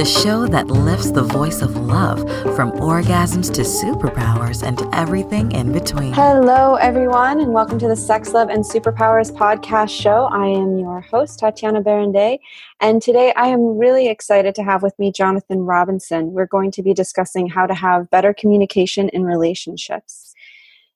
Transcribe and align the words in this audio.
the 0.00 0.06
show 0.06 0.46
that 0.46 0.68
lifts 0.68 1.10
the 1.10 1.22
voice 1.22 1.60
of 1.60 1.76
love 1.76 2.20
from 2.56 2.72
orgasms 2.72 3.52
to 3.52 3.60
superpowers 3.60 4.66
and 4.66 4.80
everything 4.94 5.52
in 5.52 5.72
between. 5.72 6.10
Hello, 6.14 6.76
everyone, 6.76 7.38
and 7.38 7.52
welcome 7.52 7.78
to 7.78 7.86
the 7.86 7.94
Sex, 7.94 8.32
Love, 8.32 8.48
and 8.48 8.64
Superpowers 8.64 9.30
podcast 9.30 9.90
show. 9.90 10.24
I 10.32 10.46
am 10.46 10.78
your 10.78 11.02
host, 11.02 11.38
Tatiana 11.38 11.82
Berindei, 11.82 12.38
and 12.80 13.02
today 13.02 13.34
I 13.36 13.48
am 13.48 13.76
really 13.76 14.08
excited 14.08 14.54
to 14.54 14.62
have 14.62 14.82
with 14.82 14.98
me 14.98 15.12
Jonathan 15.12 15.66
Robinson. 15.66 16.32
We're 16.32 16.46
going 16.46 16.70
to 16.70 16.82
be 16.82 16.94
discussing 16.94 17.46
how 17.46 17.66
to 17.66 17.74
have 17.74 18.08
better 18.08 18.32
communication 18.32 19.10
in 19.10 19.24
relationships. 19.24 20.32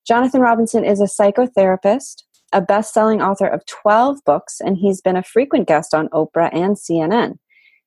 Jonathan 0.07 0.41
Robinson 0.41 0.83
is 0.83 1.03
a 1.03 1.05
psychotherapist, 1.05 2.23
a 2.55 2.63
best 2.63 2.95
selling 2.95 3.21
author 3.21 3.49
of 3.49 3.67
12 3.67 4.25
books, 4.25 4.63
and 4.63 4.79
he's 4.79 5.03
been 5.03 5.17
a 5.19 5.23
frequent 5.23 5.69
guest 5.69 5.93
on 5.93 6.09
Oprah 6.09 6.49
and 6.55 6.77
CNN. 6.77 7.37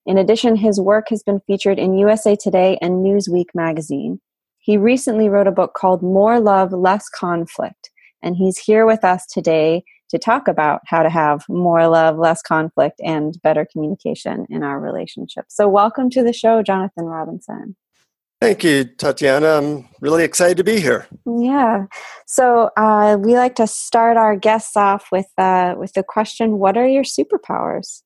In 0.07 0.17
addition, 0.17 0.55
his 0.55 0.79
work 0.79 1.07
has 1.09 1.21
been 1.21 1.41
featured 1.41 1.77
in 1.77 1.97
USA 1.97 2.37
Today 2.37 2.77
and 2.81 3.05
Newsweek 3.05 3.47
magazine. 3.53 4.21
He 4.57 4.77
recently 4.77 5.27
wrote 5.27 5.47
a 5.47 5.51
book 5.51 5.73
called 5.73 6.01
More 6.01 6.39
Love, 6.39 6.71
Less 6.71 7.09
Conflict, 7.09 7.91
and 8.23 8.37
he's 8.37 8.57
here 8.57 8.85
with 8.85 9.03
us 9.03 9.25
today 9.25 9.83
to 10.09 10.17
talk 10.17 10.47
about 10.47 10.79
how 10.85 11.03
to 11.03 11.09
have 11.09 11.43
more 11.49 11.89
love, 11.89 12.17
less 12.17 12.41
conflict, 12.41 13.01
and 13.03 13.37
better 13.43 13.67
communication 13.69 14.47
in 14.49 14.63
our 14.63 14.79
relationship. 14.79 15.47
So, 15.49 15.67
welcome 15.67 16.09
to 16.11 16.23
the 16.23 16.31
show, 16.31 16.63
Jonathan 16.63 17.03
Robinson. 17.03 17.75
Thank 18.39 18.63
you, 18.63 18.85
Tatiana. 18.85 19.57
I'm 19.57 19.89
really 19.99 20.23
excited 20.23 20.55
to 20.55 20.63
be 20.63 20.79
here. 20.79 21.05
Yeah. 21.25 21.87
So 22.27 22.69
uh, 22.77 23.17
we 23.19 23.35
like 23.35 23.55
to 23.55 23.67
start 23.67 24.15
our 24.15 24.37
guests 24.37 24.77
off 24.77 25.07
with 25.11 25.27
uh, 25.37 25.75
with 25.77 25.91
the 25.93 26.03
question: 26.03 26.59
What 26.59 26.77
are 26.77 26.87
your 26.87 27.03
superpowers? 27.03 28.03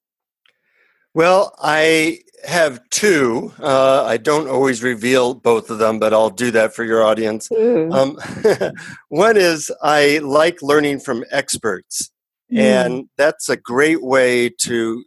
Well, 1.13 1.53
I 1.59 2.19
have 2.45 2.81
two. 2.89 3.53
Uh, 3.59 4.03
I 4.05 4.17
don't 4.17 4.47
always 4.47 4.81
reveal 4.81 5.33
both 5.33 5.69
of 5.69 5.77
them, 5.77 5.99
but 5.99 6.13
I'll 6.13 6.29
do 6.29 6.51
that 6.51 6.73
for 6.73 6.83
your 6.83 7.03
audience. 7.03 7.49
Um, 7.51 8.17
one 9.09 9.37
is 9.37 9.71
I 9.81 10.19
like 10.19 10.61
learning 10.61 11.01
from 11.01 11.25
experts, 11.31 12.09
mm. 12.51 12.59
and 12.59 13.09
that's 13.17 13.49
a 13.49 13.57
great 13.57 14.01
way 14.01 14.49
to 14.61 15.03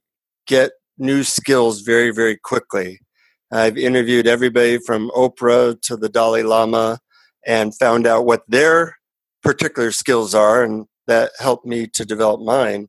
get 0.46 0.72
new 0.98 1.24
skills 1.24 1.80
very, 1.80 2.10
very 2.10 2.36
quickly. 2.36 3.00
I've 3.50 3.78
interviewed 3.78 4.26
everybody 4.26 4.78
from 4.78 5.10
Oprah 5.10 5.80
to 5.82 5.96
the 5.96 6.08
Dalai 6.08 6.42
Lama 6.42 6.98
and 7.46 7.76
found 7.76 8.06
out 8.06 8.26
what 8.26 8.42
their 8.48 8.96
particular 9.42 9.90
skills 9.90 10.34
are, 10.34 10.62
and 10.62 10.86
that 11.06 11.32
helped 11.38 11.66
me 11.66 11.86
to 11.88 12.04
develop 12.04 12.40
mine. 12.42 12.88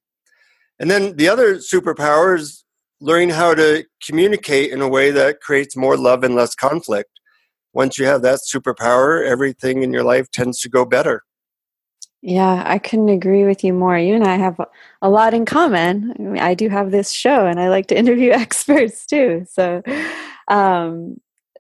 And 0.80 0.92
then 0.92 1.16
the 1.16 1.30
other 1.30 1.56
superpower 1.56 2.38
is 2.38 2.65
learning 3.02 3.30
how 3.30 3.54
to 3.54 3.86
communicate 4.06 4.72
in 4.72 4.82
a 4.82 4.88
way 4.88 5.12
that 5.12 5.42
creates 5.42 5.76
more 5.76 5.98
love 5.98 6.24
and 6.24 6.36
less 6.36 6.56
conflict. 6.56 7.10
Once 7.74 7.98
you 7.98 8.06
have 8.06 8.22
that 8.22 8.40
superpower, 8.52 9.26
everything 9.26 9.84
in 9.84 9.92
your 9.92 10.04
life 10.04 10.32
tends 10.32 10.60
to 10.62 10.70
go 10.70 10.86
better. 10.86 11.24
Yeah, 12.22 12.64
I 12.66 12.80
couldn't 12.80 13.10
agree 13.10 13.44
with 13.44 13.64
you 13.64 13.74
more. 13.74 13.98
You 13.98 14.16
and 14.16 14.24
I 14.24 14.38
have 14.38 14.60
a 15.02 15.10
lot 15.10 15.34
in 15.34 15.46
common. 15.46 16.14
I, 16.18 16.22
mean, 16.22 16.40
I 16.40 16.54
do 16.56 16.70
have 16.70 16.90
this 16.90 17.12
show 17.12 17.46
and 17.46 17.60
I 17.60 17.70
like 17.70 17.88
to 17.88 17.98
interview 17.98 18.32
experts 18.32 19.06
too. 19.06 19.46
So 19.50 19.84
um, 20.48 21.18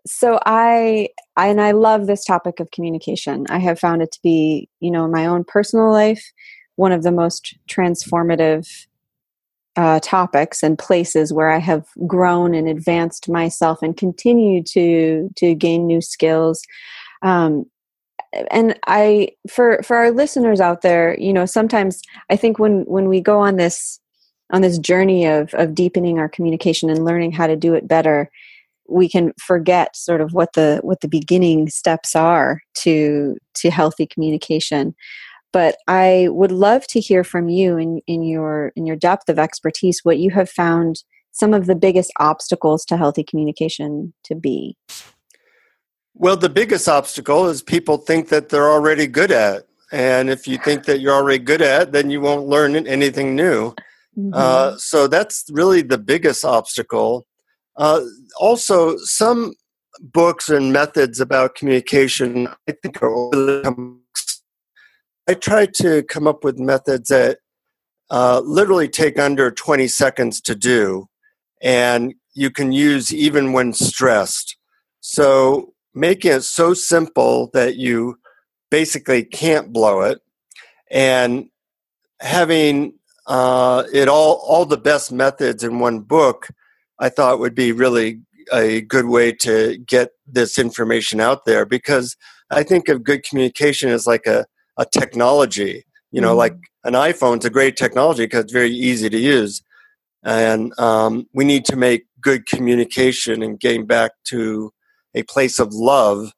so 0.07 0.39
I, 0.45 1.09
I 1.35 1.47
and 1.47 1.59
I 1.59 1.71
love 1.71 2.05
this 2.05 2.23
topic 2.23 2.59
of 2.59 2.71
communication. 2.71 3.45
I 3.49 3.59
have 3.59 3.79
found 3.79 4.01
it 4.01 4.11
to 4.13 4.19
be, 4.21 4.69
you 4.79 4.91
know, 4.91 5.05
in 5.05 5.11
my 5.11 5.25
own 5.25 5.43
personal 5.43 5.91
life, 5.91 6.31
one 6.75 6.91
of 6.91 7.03
the 7.03 7.11
most 7.11 7.57
transformative 7.67 8.87
uh, 9.75 9.99
topics 10.01 10.63
and 10.63 10.79
places 10.79 11.33
where 11.33 11.51
I 11.51 11.57
have 11.57 11.85
grown 12.07 12.53
and 12.53 12.67
advanced 12.67 13.29
myself 13.29 13.81
and 13.81 13.95
continue 13.95 14.63
to 14.63 15.29
to 15.35 15.55
gain 15.55 15.85
new 15.85 16.01
skills. 16.01 16.63
Um, 17.21 17.65
and 18.51 18.77
I, 18.87 19.29
for 19.49 19.81
for 19.83 19.97
our 19.97 20.11
listeners 20.11 20.59
out 20.59 20.81
there, 20.81 21.19
you 21.19 21.33
know, 21.33 21.45
sometimes 21.45 22.01
I 22.29 22.35
think 22.35 22.59
when 22.59 22.83
when 22.83 23.09
we 23.09 23.21
go 23.21 23.39
on 23.39 23.55
this 23.55 23.99
on 24.51 24.61
this 24.61 24.77
journey 24.77 25.25
of 25.25 25.53
of 25.53 25.75
deepening 25.75 26.19
our 26.19 26.29
communication 26.29 26.89
and 26.89 27.05
learning 27.05 27.31
how 27.31 27.47
to 27.47 27.55
do 27.55 27.73
it 27.73 27.87
better, 27.87 28.29
we 28.87 29.09
can 29.09 29.33
forget 29.39 29.95
sort 29.95 30.21
of 30.21 30.33
what 30.33 30.53
the 30.53 30.79
what 30.83 31.01
the 31.01 31.07
beginning 31.07 31.69
steps 31.69 32.15
are 32.15 32.61
to 32.75 33.35
to 33.55 33.69
healthy 33.69 34.05
communication 34.05 34.95
but 35.55 35.77
i 35.87 36.27
would 36.31 36.51
love 36.51 36.85
to 36.85 36.99
hear 36.99 37.23
from 37.23 37.47
you 37.47 37.77
in 37.77 38.01
in 38.07 38.23
your 38.23 38.73
in 38.75 38.85
your 38.85 38.97
depth 38.97 39.29
of 39.29 39.39
expertise 39.39 40.01
what 40.03 40.19
you 40.19 40.29
have 40.31 40.49
found 40.49 41.03
some 41.35 41.53
of 41.53 41.65
the 41.65 41.75
biggest 41.75 42.11
obstacles 42.17 42.85
to 42.85 42.95
healthy 42.95 43.21
communication 43.21 44.13
to 44.23 44.35
be. 44.35 44.77
Well 46.13 46.37
the 46.37 46.49
biggest 46.49 46.87
obstacle 46.87 47.47
is 47.47 47.61
people 47.61 47.97
think 47.97 48.29
that 48.29 48.49
they're 48.49 48.71
already 48.71 49.05
good 49.05 49.31
at 49.31 49.67
and 49.91 50.29
if 50.29 50.47
you 50.47 50.57
think 50.57 50.85
that 50.85 51.01
you're 51.01 51.13
already 51.13 51.43
good 51.43 51.61
at 51.61 51.91
then 51.91 52.09
you 52.09 52.21
won't 52.21 52.47
learn 52.47 52.75
anything 52.87 53.35
new. 53.35 53.73
Mm-hmm. 54.17 54.31
uh, 54.33 54.77
so 54.77 55.07
that's 55.07 55.43
really 55.51 55.81
the 55.81 55.97
biggest 55.97 56.45
obstacle. 56.45 57.27
Uh, 57.75 57.99
also, 58.39 58.95
some 58.99 59.55
books 59.99 60.47
and 60.47 60.71
methods 60.71 61.19
about 61.19 61.55
communication, 61.55 62.47
I 62.69 62.71
think, 62.81 63.03
are 63.03 63.13
I 65.27 65.33
try 65.33 65.65
to 65.77 66.03
come 66.03 66.27
up 66.27 66.43
with 66.43 66.59
methods 66.59 67.09
that 67.09 67.39
uh, 68.11 68.41
literally 68.45 68.87
take 68.87 69.17
under 69.17 69.49
20 69.49 69.87
seconds 69.87 70.39
to 70.41 70.55
do, 70.55 71.07
and 71.61 72.13
you 72.33 72.51
can 72.51 72.71
use 72.71 73.13
even 73.13 73.53
when 73.53 73.73
stressed. 73.73 74.57
So, 75.01 75.73
making 75.93 76.31
it 76.31 76.41
so 76.41 76.73
simple 76.73 77.49
that 77.53 77.75
you 77.77 78.17
basically 78.69 79.23
can't 79.23 79.73
blow 79.73 80.01
it, 80.01 80.19
and 80.91 81.49
having 82.19 82.93
uh, 83.27 83.83
it 83.93 84.07
all 84.07 84.43
all 84.47 84.65
the 84.65 84.77
best 84.77 85.11
methods 85.11 85.63
in 85.63 85.79
one 85.79 86.01
book 86.01 86.49
I 86.99 87.09
thought 87.09 87.39
would 87.39 87.55
be 87.55 87.71
really 87.71 88.21
a 88.53 88.81
good 88.81 89.05
way 89.05 89.31
to 89.31 89.77
get 89.77 90.09
this 90.27 90.57
information 90.57 91.19
out 91.19 91.45
there 91.45 91.65
because 91.65 92.15
I 92.51 92.63
think 92.63 92.89
of 92.89 93.03
good 93.03 93.23
communication 93.23 93.89
as 93.89 94.05
like 94.05 94.27
a, 94.27 94.45
a 94.77 94.85
technology. 94.85 95.85
You 96.11 96.21
know, 96.21 96.29
mm-hmm. 96.29 96.37
like 96.37 96.57
an 96.83 96.93
iPhone. 96.93 97.37
iPhone's 97.37 97.45
a 97.45 97.49
great 97.49 97.75
technology 97.75 98.25
because 98.25 98.45
it's 98.45 98.53
very 98.53 98.71
easy 98.71 99.09
to 99.09 99.17
use. 99.17 99.61
And 100.23 100.77
um, 100.79 101.27
we 101.33 101.45
need 101.45 101.65
to 101.65 101.75
make 101.75 102.05
good 102.21 102.47
communication 102.47 103.43
and 103.43 103.59
getting 103.59 103.85
back 103.85 104.11
to 104.25 104.71
a 105.13 105.23
place 105.23 105.59
of 105.59 105.73
love 105.73 106.31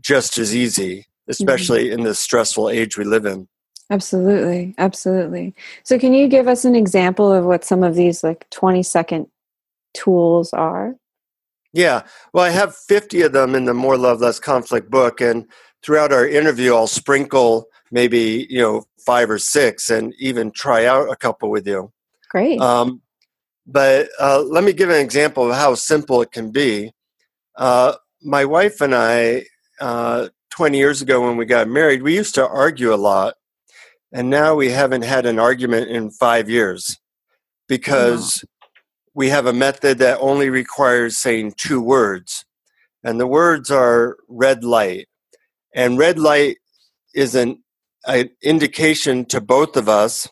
just 0.00 0.36
as 0.36 0.54
easy, 0.54 0.98
mm-hmm. 0.98 1.30
especially 1.30 1.84
mm-hmm. 1.84 2.00
in 2.00 2.04
this 2.04 2.18
stressful 2.18 2.68
age 2.68 2.98
we 2.98 3.04
live 3.04 3.24
in. 3.24 3.48
Absolutely. 3.90 4.74
Absolutely. 4.78 5.54
So, 5.84 5.98
can 5.98 6.14
you 6.14 6.26
give 6.26 6.48
us 6.48 6.64
an 6.64 6.74
example 6.74 7.32
of 7.32 7.44
what 7.44 7.64
some 7.64 7.82
of 7.82 7.94
these 7.94 8.24
like 8.24 8.48
20 8.50 8.82
second 8.82 9.26
tools 9.94 10.52
are? 10.52 10.94
Yeah, 11.74 12.02
well, 12.32 12.44
I 12.44 12.50
have 12.50 12.76
50 12.76 13.22
of 13.22 13.32
them 13.32 13.56
in 13.56 13.64
the 13.64 13.74
More 13.74 13.98
Love, 13.98 14.20
Less 14.20 14.38
Conflict 14.38 14.90
book. 14.90 15.20
And 15.20 15.46
throughout 15.84 16.12
our 16.12 16.26
interview, 16.26 16.74
I'll 16.74 16.86
sprinkle 16.86 17.66
maybe, 17.90 18.46
you 18.48 18.60
know, 18.60 18.84
five 19.04 19.30
or 19.30 19.38
six 19.38 19.90
and 19.90 20.14
even 20.18 20.50
try 20.50 20.86
out 20.86 21.10
a 21.10 21.16
couple 21.16 21.50
with 21.50 21.66
you. 21.66 21.92
Great. 22.30 22.60
Um, 22.60 23.02
but 23.66 24.08
uh, 24.20 24.42
let 24.42 24.64
me 24.64 24.72
give 24.72 24.90
an 24.90 25.00
example 25.00 25.50
of 25.50 25.56
how 25.56 25.74
simple 25.74 26.22
it 26.22 26.32
can 26.32 26.50
be. 26.50 26.92
Uh, 27.56 27.94
my 28.22 28.44
wife 28.44 28.80
and 28.80 28.94
I, 28.94 29.44
uh, 29.80 30.28
20 30.50 30.78
years 30.78 31.02
ago 31.02 31.20
when 31.20 31.36
we 31.36 31.44
got 31.44 31.68
married, 31.68 32.02
we 32.02 32.14
used 32.14 32.34
to 32.36 32.46
argue 32.46 32.92
a 32.92 32.96
lot. 32.96 33.34
And 34.12 34.30
now 34.30 34.54
we 34.54 34.70
haven't 34.70 35.02
had 35.02 35.26
an 35.26 35.38
argument 35.38 35.90
in 35.90 36.10
five 36.10 36.48
years 36.48 36.98
because 37.68 38.44
we 39.14 39.28
have 39.28 39.46
a 39.46 39.52
method 39.52 39.98
that 39.98 40.18
only 40.20 40.50
requires 40.50 41.18
saying 41.18 41.54
two 41.56 41.80
words. 41.80 42.44
And 43.02 43.20
the 43.20 43.26
words 43.26 43.70
are 43.70 44.16
red 44.28 44.64
light. 44.64 45.08
And 45.74 45.98
red 45.98 46.18
light 46.18 46.58
is 47.14 47.34
an, 47.34 47.62
an 48.06 48.30
indication 48.42 49.24
to 49.26 49.40
both 49.40 49.76
of 49.76 49.88
us, 49.88 50.28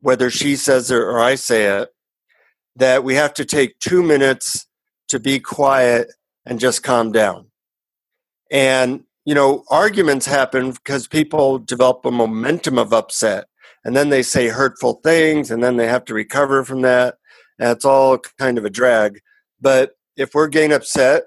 whether 0.00 0.30
she 0.30 0.56
says 0.56 0.90
it 0.90 0.96
or 0.96 1.20
I 1.20 1.34
say 1.34 1.66
it, 1.66 1.90
that 2.76 3.04
we 3.04 3.14
have 3.14 3.34
to 3.34 3.44
take 3.44 3.78
two 3.78 4.02
minutes 4.02 4.66
to 5.08 5.20
be 5.20 5.38
quiet 5.38 6.08
and 6.46 6.58
just 6.58 6.82
calm 6.82 7.12
down. 7.12 7.50
And, 8.50 9.04
you 9.24 9.34
know, 9.34 9.64
arguments 9.70 10.26
happen 10.26 10.72
because 10.72 11.06
people 11.06 11.58
develop 11.58 12.04
a 12.04 12.10
momentum 12.10 12.78
of 12.78 12.92
upset 12.92 13.44
and 13.84 13.94
then 13.94 14.08
they 14.08 14.22
say 14.22 14.48
hurtful 14.48 15.00
things 15.04 15.50
and 15.50 15.62
then 15.62 15.76
they 15.76 15.86
have 15.86 16.04
to 16.06 16.14
recover 16.14 16.64
from 16.64 16.80
that 16.82 17.16
and 17.58 17.70
it's 17.70 17.84
all 17.84 18.18
kind 18.38 18.58
of 18.58 18.64
a 18.64 18.70
drag. 18.70 19.20
But 19.60 19.92
if 20.16 20.34
we're 20.34 20.48
getting 20.48 20.72
upset, 20.72 21.24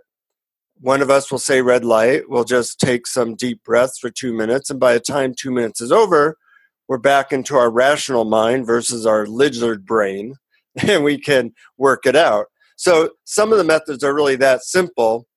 one 0.79 1.01
of 1.01 1.09
us 1.09 1.31
will 1.31 1.39
say 1.39 1.61
red 1.61 1.85
light. 1.85 2.23
We'll 2.29 2.43
just 2.43 2.79
take 2.79 3.07
some 3.07 3.35
deep 3.35 3.63
breaths 3.63 3.97
for 3.97 4.09
two 4.09 4.33
minutes. 4.33 4.69
And 4.69 4.79
by 4.79 4.93
the 4.93 4.99
time 4.99 5.33
two 5.33 5.51
minutes 5.51 5.81
is 5.81 5.91
over, 5.91 6.37
we're 6.87 6.97
back 6.97 7.31
into 7.31 7.55
our 7.55 7.71
rational 7.71 8.25
mind 8.25 8.65
versus 8.65 9.05
our 9.05 9.25
lizard 9.25 9.85
brain 9.85 10.35
and 10.87 11.03
we 11.03 11.17
can 11.17 11.53
work 11.77 12.05
it 12.05 12.15
out. 12.15 12.47
So 12.75 13.11
some 13.23 13.51
of 13.51 13.57
the 13.57 13.63
methods 13.63 14.03
are 14.03 14.13
really 14.13 14.35
that 14.37 14.63
simple 14.63 15.27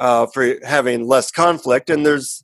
uh, 0.00 0.26
for 0.26 0.56
having 0.64 1.06
less 1.06 1.30
conflict, 1.30 1.90
and 1.90 2.04
there's 2.04 2.42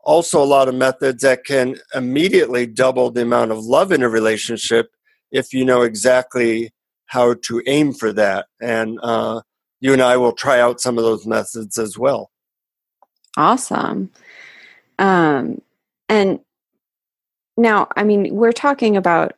also 0.00 0.42
a 0.42 0.44
lot 0.44 0.68
of 0.68 0.74
methods 0.74 1.22
that 1.22 1.44
can 1.44 1.76
immediately 1.94 2.66
double 2.66 3.10
the 3.10 3.22
amount 3.22 3.52
of 3.52 3.58
love 3.58 3.92
in 3.92 4.02
a 4.02 4.08
relationship 4.08 4.90
if 5.30 5.52
you 5.52 5.64
know 5.64 5.82
exactly 5.82 6.72
how 7.06 7.34
to 7.34 7.62
aim 7.66 7.92
for 7.92 8.12
that. 8.12 8.46
And 8.60 8.98
uh, 9.00 9.42
you 9.82 9.92
and 9.92 10.00
I 10.00 10.16
will 10.16 10.32
try 10.32 10.60
out 10.60 10.80
some 10.80 10.96
of 10.96 11.02
those 11.02 11.26
methods 11.26 11.76
as 11.76 11.98
well. 11.98 12.30
Awesome. 13.36 14.10
Um, 14.98 15.60
and 16.08 16.38
now, 17.56 17.88
I 17.96 18.04
mean, 18.04 18.32
we're 18.32 18.52
talking 18.52 18.96
about, 18.96 19.32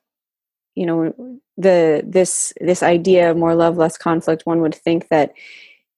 you 0.75 0.85
know, 0.85 1.41
the 1.56 2.05
this 2.06 2.52
this 2.61 2.82
idea 2.82 3.31
of 3.31 3.38
more 3.38 3.55
love, 3.55 3.79
less 3.79 3.96
conflict. 3.96 4.44
One 4.44 4.61
would 4.61 4.75
think 4.75 5.08
that 5.08 5.32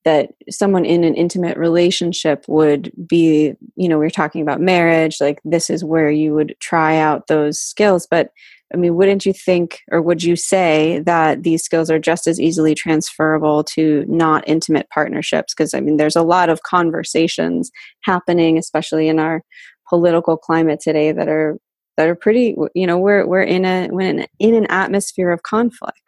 that 0.05 0.33
someone 0.49 0.85
in 0.85 1.03
an 1.03 1.17
intimate 1.17 1.57
relationship 1.57 2.45
would 2.47 2.93
be, 3.09 3.53
you 3.75 3.89
know, 3.89 3.99
we're 3.99 4.11
talking 4.11 4.43
about 4.43 4.61
marriage, 4.61 5.21
like 5.21 5.41
this 5.45 5.69
is 5.71 5.83
where 5.83 6.11
you 6.11 6.33
would 6.35 6.55
try 6.61 6.99
out 6.99 7.27
those 7.27 7.59
skills, 7.61 8.07
but 8.09 8.31
I 8.75 8.77
mean, 8.77 8.97
wouldn't 8.97 9.25
you 9.25 9.33
think, 9.33 9.81
or 9.93 10.03
would 10.03 10.23
you 10.23 10.35
say 10.35 11.01
that 11.07 11.45
these 11.45 11.63
skills 11.63 11.89
are 11.91 12.01
just 12.01 12.27
as 12.27 12.41
easily 12.41 12.75
transferable 12.75 13.63
to 13.65 14.05
not 14.09 14.47
intimate 14.49 14.89
partnerships? 14.91 15.55
Because 15.55 15.73
I 15.73 15.81
mean, 15.81 15.97
there's 15.99 16.17
a 16.17 16.23
lot 16.23 16.49
of 16.49 16.63
conversations 16.63 17.71
happening, 18.03 18.59
especially 18.59 19.09
in 19.09 19.21
our 19.21 19.43
political 19.89 20.37
climate 20.37 20.81
today, 20.81 21.13
that 21.13 21.29
are 21.29 21.59
that 21.97 22.09
are 22.09 22.17
pretty. 22.17 22.57
You 22.75 22.87
know, 22.87 22.99
we're 22.99 23.25
we're 23.27 23.43
in 23.43 23.65
a 23.65 23.89
we're 23.91 24.01
in, 24.01 24.27
in 24.41 24.55
an 24.55 24.67
atmosphere 24.67 25.31
of 25.31 25.45
conflict. 25.45 26.01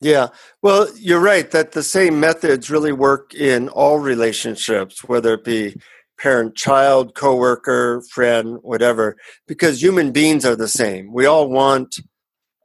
Yeah, 0.00 0.28
well, 0.62 0.88
you're 0.96 1.20
right 1.20 1.50
that 1.52 1.72
the 1.72 1.82
same 1.82 2.20
methods 2.20 2.70
really 2.70 2.92
work 2.92 3.34
in 3.34 3.68
all 3.70 3.98
relationships, 3.98 5.02
whether 5.04 5.34
it 5.34 5.44
be 5.44 5.74
parent 6.18 6.56
child 6.56 7.14
coworker 7.14 8.02
friend 8.10 8.58
whatever 8.62 9.16
because 9.46 9.82
human 9.82 10.12
beings 10.12 10.44
are 10.44 10.56
the 10.56 10.68
same. 10.68 11.12
We 11.12 11.26
all 11.26 11.48
want 11.48 11.96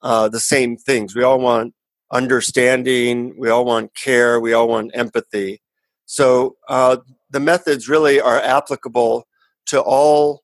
uh, 0.01 0.29
the 0.29 0.39
same 0.39 0.77
things. 0.77 1.15
We 1.15 1.23
all 1.23 1.39
want 1.39 1.73
understanding. 2.11 3.35
We 3.37 3.49
all 3.49 3.65
want 3.65 3.95
care. 3.95 4.39
We 4.39 4.53
all 4.53 4.67
want 4.67 4.91
empathy. 4.93 5.61
So 6.05 6.55
uh, 6.67 6.97
the 7.29 7.39
methods 7.39 7.87
really 7.87 8.19
are 8.19 8.41
applicable 8.41 9.27
to 9.67 9.81
all 9.81 10.41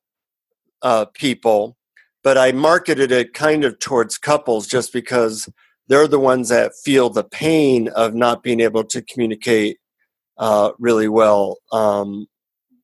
uh, 0.82 1.06
people 1.06 1.76
but 2.22 2.38
i 2.38 2.52
marketed 2.52 3.10
it 3.10 3.34
kind 3.34 3.64
of 3.64 3.76
towards 3.80 4.16
couples 4.16 4.68
just 4.68 4.92
because 4.92 5.48
they're 5.88 6.06
the 6.06 6.20
ones 6.20 6.50
that 6.50 6.72
feel 6.84 7.10
the 7.10 7.24
pain 7.24 7.88
of 7.88 8.14
not 8.14 8.42
being 8.42 8.60
able 8.60 8.84
to 8.84 9.02
communicate 9.02 9.78
uh, 10.36 10.72
really 10.78 11.08
well. 11.08 11.58
Um, 11.72 12.26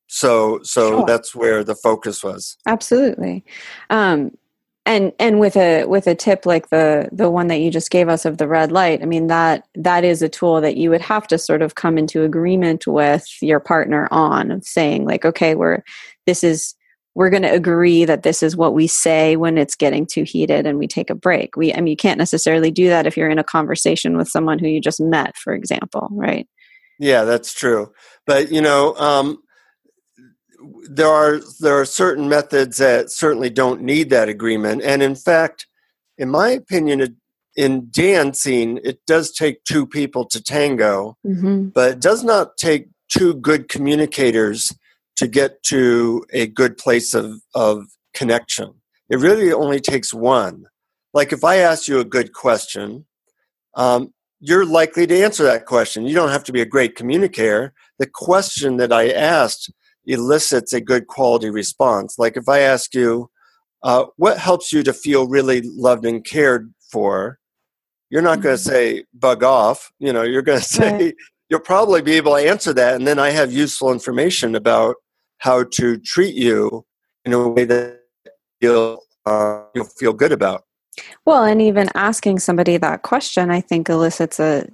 so 0.07 0.59
so 0.63 0.89
sure. 0.89 1.05
that's 1.05 1.33
where 1.35 1.63
the 1.63 1.75
focus 1.75 2.23
was. 2.23 2.57
Absolutely. 2.67 3.43
Um 3.89 4.31
and 4.85 5.13
and 5.19 5.39
with 5.39 5.57
a 5.57 5.85
with 5.85 6.07
a 6.07 6.15
tip 6.15 6.45
like 6.45 6.69
the 6.69 7.09
the 7.11 7.29
one 7.29 7.47
that 7.47 7.59
you 7.59 7.71
just 7.71 7.89
gave 7.89 8.07
us 8.07 8.23
of 8.23 8.37
the 8.37 8.47
red 8.47 8.71
light 8.71 9.01
i 9.01 9.05
mean 9.05 9.27
that 9.27 9.67
that 9.73 10.03
is 10.03 10.21
a 10.21 10.29
tool 10.29 10.61
that 10.61 10.77
you 10.77 10.91
would 10.91 11.01
have 11.01 11.25
to 11.25 11.39
sort 11.39 11.63
of 11.63 11.73
come 11.75 11.97
into 11.97 12.23
agreement 12.23 12.85
with 12.85 13.25
your 13.41 13.59
partner 13.59 14.07
on 14.11 14.61
saying 14.61 15.05
like 15.05 15.25
okay 15.25 15.55
we're 15.55 15.81
this 16.27 16.43
is 16.43 16.75
we're 17.15 17.29
going 17.29 17.43
to 17.43 17.53
agree 17.53 18.03
that 18.03 18.23
this 18.23 18.43
is 18.43 18.57
what 18.57 18.73
we 18.73 18.87
say 18.87 19.37
when 19.37 19.57
it's 19.57 19.75
getting 19.75 20.05
too 20.05 20.23
heated 20.23 20.67
and 20.67 20.77
we 20.77 20.85
take 20.85 21.09
a 21.09 21.15
break. 21.15 21.55
We 21.55 21.73
i 21.73 21.77
mean 21.77 21.87
you 21.87 21.95
can't 21.95 22.19
necessarily 22.19 22.71
do 22.71 22.89
that 22.89 23.07
if 23.07 23.17
you're 23.17 23.29
in 23.29 23.39
a 23.39 23.43
conversation 23.43 24.17
with 24.17 24.27
someone 24.27 24.59
who 24.59 24.67
you 24.67 24.81
just 24.81 24.99
met 24.99 25.35
for 25.37 25.53
example 25.53 26.09
right? 26.11 26.47
Yeah 26.99 27.23
that's 27.23 27.53
true. 27.53 27.91
But 28.27 28.51
you 28.51 28.61
know 28.61 28.95
um 28.95 29.39
there 30.89 31.07
are 31.07 31.39
there 31.59 31.79
are 31.79 31.85
certain 31.85 32.27
methods 32.27 32.77
that 32.77 33.11
certainly 33.11 33.49
don't 33.49 33.81
need 33.81 34.09
that 34.09 34.29
agreement. 34.29 34.81
And 34.81 35.01
in 35.01 35.15
fact 35.15 35.67
in 36.17 36.29
my 36.29 36.49
opinion 36.49 37.17
in 37.55 37.87
dancing 37.89 38.79
it 38.83 38.99
does 39.05 39.31
take 39.31 39.63
two 39.63 39.85
people 39.85 40.25
to 40.25 40.41
tango 40.41 41.17
mm-hmm. 41.25 41.67
but 41.69 41.91
it 41.91 41.99
does 41.99 42.23
not 42.23 42.57
take 42.57 42.87
two 43.09 43.33
good 43.35 43.69
communicators 43.69 44.73
to 45.15 45.27
get 45.27 45.63
to 45.63 46.25
a 46.33 46.47
good 46.47 46.77
place 46.77 47.13
of, 47.13 47.41
of 47.53 47.85
connection. 48.13 48.73
It 49.09 49.19
really 49.19 49.53
only 49.53 49.79
takes 49.79 50.13
one. 50.13 50.65
Like 51.13 51.31
if 51.31 51.43
i 51.43 51.57
ask 51.57 51.87
you 51.87 51.99
a 51.99 52.05
good 52.05 52.33
question 52.33 53.05
um, 53.75 54.13
you're 54.39 54.65
likely 54.65 55.07
to 55.07 55.23
answer 55.23 55.43
that 55.43 55.65
question. 55.65 56.05
You 56.05 56.13
don't 56.13 56.29
have 56.29 56.43
to 56.45 56.51
be 56.51 56.61
a 56.61 56.65
great 56.65 56.95
communicator. 56.95 57.73
The 57.99 58.07
question 58.07 58.77
that 58.77 58.91
i 58.91 59.09
asked 59.09 59.71
elicits 60.05 60.73
a 60.73 60.81
good 60.81 61.07
quality 61.07 61.49
response. 61.49 62.17
Like 62.17 62.37
if 62.37 62.47
I 62.47 62.59
ask 62.59 62.93
you, 62.93 63.29
uh, 63.83 64.05
what 64.17 64.37
helps 64.37 64.73
you 64.73 64.83
to 64.83 64.93
feel 64.93 65.27
really 65.27 65.61
loved 65.63 66.05
and 66.05 66.23
cared 66.23 66.73
for? 66.91 67.39
You're 68.09 68.21
not 68.21 68.41
going 68.41 68.57
to 68.57 68.61
mm-hmm. 68.61 68.69
say 68.69 69.03
bug 69.13 69.43
off. 69.43 69.91
You 69.99 70.13
know, 70.13 70.23
you're 70.23 70.41
going 70.41 70.59
to 70.61 70.65
say 70.65 70.91
right. 70.91 71.15
you'll 71.49 71.59
probably 71.59 72.01
be 72.01 72.13
able 72.13 72.35
to 72.35 72.49
answer 72.49 72.73
that, 72.73 72.95
and 72.95 73.07
then 73.07 73.19
I 73.19 73.29
have 73.29 73.51
useful 73.51 73.91
information 73.91 74.55
about 74.55 74.95
how 75.39 75.63
to 75.63 75.97
treat 75.97 76.35
you 76.35 76.85
in 77.25 77.33
a 77.33 77.47
way 77.47 77.65
that 77.65 77.99
you'll 78.61 79.01
uh, 79.25 79.63
you'll 79.73 79.85
feel 79.85 80.13
good 80.13 80.31
about. 80.31 80.63
Well, 81.25 81.43
and 81.43 81.61
even 81.61 81.89
asking 81.93 82.39
somebody 82.39 82.77
that 82.77 83.01
question, 83.01 83.51
I 83.51 83.61
think 83.61 83.89
elicits 83.89 84.39
a, 84.39 84.67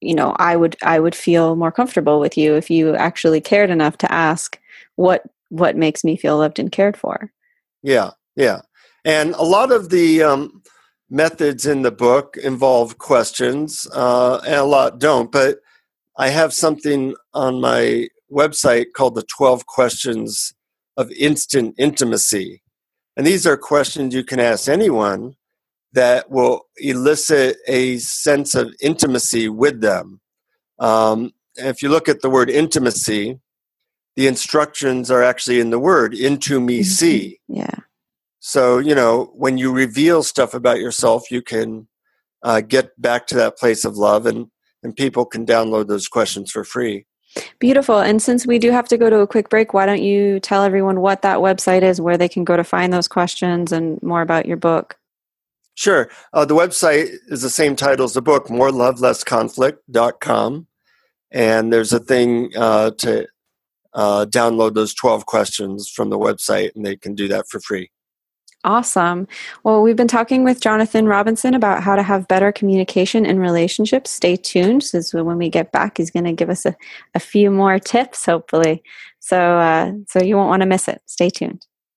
you 0.00 0.14
know 0.14 0.34
i 0.38 0.56
would 0.56 0.76
i 0.82 0.98
would 0.98 1.14
feel 1.14 1.56
more 1.56 1.72
comfortable 1.72 2.20
with 2.20 2.36
you 2.36 2.54
if 2.54 2.70
you 2.70 2.94
actually 2.96 3.40
cared 3.40 3.70
enough 3.70 3.96
to 3.98 4.10
ask 4.12 4.58
what 4.96 5.22
what 5.48 5.76
makes 5.76 6.02
me 6.02 6.16
feel 6.16 6.38
loved 6.38 6.58
and 6.58 6.72
cared 6.72 6.96
for. 6.96 7.30
Yeah 7.82 8.10
yeah. 8.34 8.62
And 9.04 9.34
a 9.34 9.44
lot 9.44 9.70
of 9.72 9.90
the 9.90 10.22
um, 10.22 10.62
methods 11.08 11.64
in 11.64 11.82
the 11.82 11.92
book 11.92 12.36
involve 12.36 12.98
questions 12.98 13.86
uh, 13.92 14.40
and 14.44 14.56
a 14.56 14.64
lot 14.64 14.98
don't 14.98 15.30
but 15.30 15.60
i 16.18 16.28
have 16.28 16.52
something 16.52 17.14
on 17.32 17.60
my 17.60 18.08
website 18.30 18.86
called 18.94 19.14
the 19.14 19.22
12 19.22 19.66
questions 19.66 20.52
of 20.96 21.10
instant 21.12 21.74
intimacy. 21.78 22.62
And 23.16 23.26
these 23.26 23.46
are 23.46 23.56
questions 23.56 24.14
you 24.14 24.24
can 24.24 24.40
ask 24.40 24.68
anyone 24.68 25.36
that 25.96 26.30
will 26.30 26.66
elicit 26.76 27.56
a 27.66 27.96
sense 27.96 28.54
of 28.54 28.72
intimacy 28.82 29.48
with 29.48 29.80
them. 29.80 30.20
Um, 30.78 31.32
if 31.54 31.82
you 31.82 31.88
look 31.88 32.06
at 32.06 32.20
the 32.20 32.28
word 32.28 32.50
intimacy, 32.50 33.40
the 34.14 34.26
instructions 34.26 35.10
are 35.10 35.22
actually 35.22 35.58
in 35.58 35.70
the 35.70 35.78
word 35.78 36.12
into 36.12 36.60
me 36.60 36.82
see. 36.82 37.40
Yeah. 37.48 37.76
So, 38.40 38.76
you 38.78 38.94
know, 38.94 39.32
when 39.34 39.56
you 39.56 39.72
reveal 39.72 40.22
stuff 40.22 40.52
about 40.52 40.80
yourself, 40.80 41.30
you 41.30 41.40
can 41.40 41.88
uh, 42.42 42.60
get 42.60 42.90
back 43.00 43.26
to 43.28 43.34
that 43.36 43.56
place 43.56 43.86
of 43.86 43.96
love, 43.96 44.26
and, 44.26 44.48
and 44.82 44.94
people 44.94 45.24
can 45.24 45.46
download 45.46 45.88
those 45.88 46.08
questions 46.08 46.50
for 46.50 46.62
free. 46.62 47.06
Beautiful. 47.58 48.00
And 48.00 48.20
since 48.20 48.46
we 48.46 48.58
do 48.58 48.70
have 48.70 48.88
to 48.88 48.98
go 48.98 49.08
to 49.08 49.20
a 49.20 49.26
quick 49.26 49.48
break, 49.48 49.72
why 49.72 49.86
don't 49.86 50.02
you 50.02 50.40
tell 50.40 50.62
everyone 50.62 51.00
what 51.00 51.22
that 51.22 51.38
website 51.38 51.82
is, 51.82 52.02
where 52.02 52.18
they 52.18 52.28
can 52.28 52.44
go 52.44 52.56
to 52.56 52.64
find 52.64 52.92
those 52.92 53.08
questions, 53.08 53.72
and 53.72 54.02
more 54.02 54.20
about 54.20 54.44
your 54.44 54.58
book? 54.58 54.98
Sure. 55.76 56.10
Uh, 56.32 56.44
the 56.44 56.54
website 56.54 57.14
is 57.28 57.42
the 57.42 57.50
same 57.50 57.76
title 57.76 58.06
as 58.06 58.14
the 58.14 58.22
book, 58.22 58.48
morelovelessconflict.com. 58.48 60.66
And 61.30 61.72
there's 61.72 61.92
a 61.92 62.00
thing 62.00 62.50
uh, 62.56 62.90
to 62.98 63.28
uh, 63.92 64.26
download 64.28 64.74
those 64.74 64.92
12 64.94 65.26
questions 65.26 65.88
from 65.88 66.10
the 66.10 66.18
website, 66.18 66.74
and 66.74 66.84
they 66.84 66.96
can 66.96 67.14
do 67.14 67.28
that 67.28 67.48
for 67.48 67.60
free. 67.60 67.92
Awesome. 68.64 69.28
Well, 69.64 69.82
we've 69.82 69.96
been 69.96 70.08
talking 70.08 70.44
with 70.44 70.60
Jonathan 70.60 71.06
Robinson 71.06 71.54
about 71.54 71.82
how 71.82 71.94
to 71.94 72.02
have 72.02 72.26
better 72.26 72.50
communication 72.50 73.26
in 73.26 73.38
relationships. 73.38 74.10
Stay 74.10 74.34
tuned, 74.34 74.82
since 74.82 75.14
when 75.14 75.36
we 75.36 75.48
get 75.50 75.70
back, 75.72 75.98
he's 75.98 76.10
going 76.10 76.24
to 76.24 76.32
give 76.32 76.50
us 76.50 76.66
a, 76.66 76.74
a 77.14 77.20
few 77.20 77.50
more 77.50 77.78
tips, 77.78 78.24
hopefully. 78.24 78.82
So, 79.20 79.58
uh, 79.58 79.92
so 80.08 80.22
you 80.22 80.36
won't 80.36 80.48
want 80.48 80.62
to 80.62 80.66
miss 80.66 80.88
it. 80.88 81.02
Stay 81.06 81.30
tuned. 81.30 81.66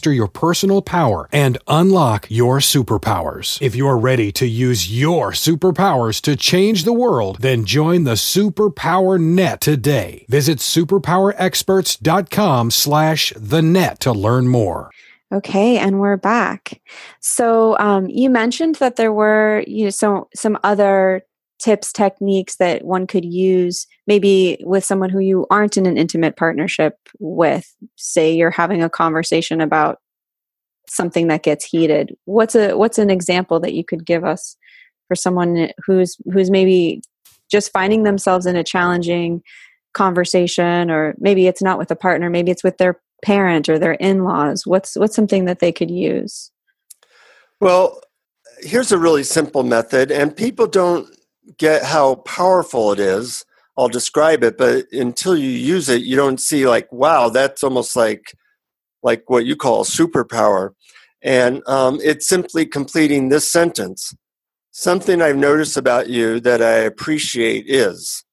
master 0.00 0.12
your 0.14 0.28
personal 0.28 0.80
power 0.80 1.28
and 1.30 1.58
unlock 1.68 2.26
your 2.30 2.58
superpowers. 2.58 3.60
If 3.60 3.74
you're 3.74 3.98
ready 3.98 4.32
to 4.32 4.46
use 4.46 4.90
your 4.90 5.32
superpowers 5.32 6.22
to 6.22 6.36
change 6.36 6.84
the 6.84 6.94
world, 6.94 7.40
then 7.40 7.66
join 7.66 8.04
the 8.04 8.16
Superpower 8.16 9.20
Net 9.20 9.60
today. 9.60 10.24
Visit 10.26 10.56
superpowerexperts.com 10.56 12.70
slash 12.70 13.34
the 13.36 13.60
net 13.60 14.00
to 14.00 14.12
learn 14.12 14.48
more. 14.48 14.90
Okay, 15.32 15.76
and 15.76 16.00
we're 16.00 16.16
back. 16.16 16.80
So 17.20 17.78
um, 17.78 18.08
you 18.08 18.30
mentioned 18.30 18.76
that 18.76 18.96
there 18.96 19.12
were 19.12 19.62
you 19.66 19.84
know 19.84 19.90
some 19.90 20.24
some 20.34 20.58
other 20.64 21.26
tips, 21.60 21.92
techniques 21.92 22.56
that 22.56 22.84
one 22.84 23.06
could 23.06 23.24
use 23.24 23.86
maybe 24.06 24.58
with 24.64 24.84
someone 24.84 25.10
who 25.10 25.20
you 25.20 25.46
aren't 25.50 25.76
in 25.76 25.86
an 25.86 25.96
intimate 25.96 26.36
partnership 26.36 26.94
with? 27.18 27.74
Say 27.96 28.34
you're 28.34 28.50
having 28.50 28.82
a 28.82 28.90
conversation 28.90 29.60
about 29.60 29.98
something 30.88 31.28
that 31.28 31.42
gets 31.42 31.64
heated. 31.64 32.16
What's 32.24 32.54
a 32.54 32.74
what's 32.76 32.98
an 32.98 33.10
example 33.10 33.60
that 33.60 33.74
you 33.74 33.84
could 33.84 34.04
give 34.04 34.24
us 34.24 34.56
for 35.08 35.14
someone 35.14 35.70
who's 35.86 36.16
who's 36.32 36.50
maybe 36.50 37.02
just 37.50 37.72
finding 37.72 38.02
themselves 38.02 38.46
in 38.46 38.56
a 38.56 38.64
challenging 38.64 39.42
conversation 39.92 40.90
or 40.90 41.14
maybe 41.18 41.46
it's 41.46 41.62
not 41.62 41.78
with 41.78 41.90
a 41.90 41.96
partner, 41.96 42.30
maybe 42.30 42.50
it's 42.50 42.64
with 42.64 42.78
their 42.78 43.00
parent 43.24 43.68
or 43.68 43.78
their 43.78 43.94
in-laws. 43.94 44.66
What's 44.66 44.96
what's 44.96 45.16
something 45.16 45.44
that 45.44 45.60
they 45.60 45.72
could 45.72 45.90
use? 45.90 46.50
Well, 47.60 48.00
here's 48.60 48.92
a 48.92 48.98
really 48.98 49.24
simple 49.24 49.62
method 49.62 50.10
and 50.10 50.36
people 50.36 50.66
don't 50.66 51.08
get 51.58 51.84
how 51.84 52.16
powerful 52.16 52.92
it 52.92 53.00
is, 53.00 53.44
I'll 53.76 53.88
describe 53.88 54.44
it, 54.44 54.58
but 54.58 54.86
until 54.92 55.36
you 55.36 55.48
use 55.48 55.88
it, 55.88 56.02
you 56.02 56.16
don't 56.16 56.40
see 56.40 56.66
like, 56.66 56.90
wow, 56.92 57.28
that's 57.28 57.62
almost 57.62 57.96
like 57.96 58.34
like 59.02 59.30
what 59.30 59.46
you 59.46 59.56
call 59.56 59.84
superpower. 59.84 60.70
And 61.22 61.62
um, 61.66 61.98
it's 62.02 62.28
simply 62.28 62.66
completing 62.66 63.28
this 63.28 63.50
sentence. 63.50 64.14
Something 64.72 65.22
I've 65.22 65.36
noticed 65.36 65.76
about 65.76 66.08
you 66.08 66.40
that 66.40 66.62
I 66.62 66.74
appreciate 66.74 67.64
is. 67.66 68.24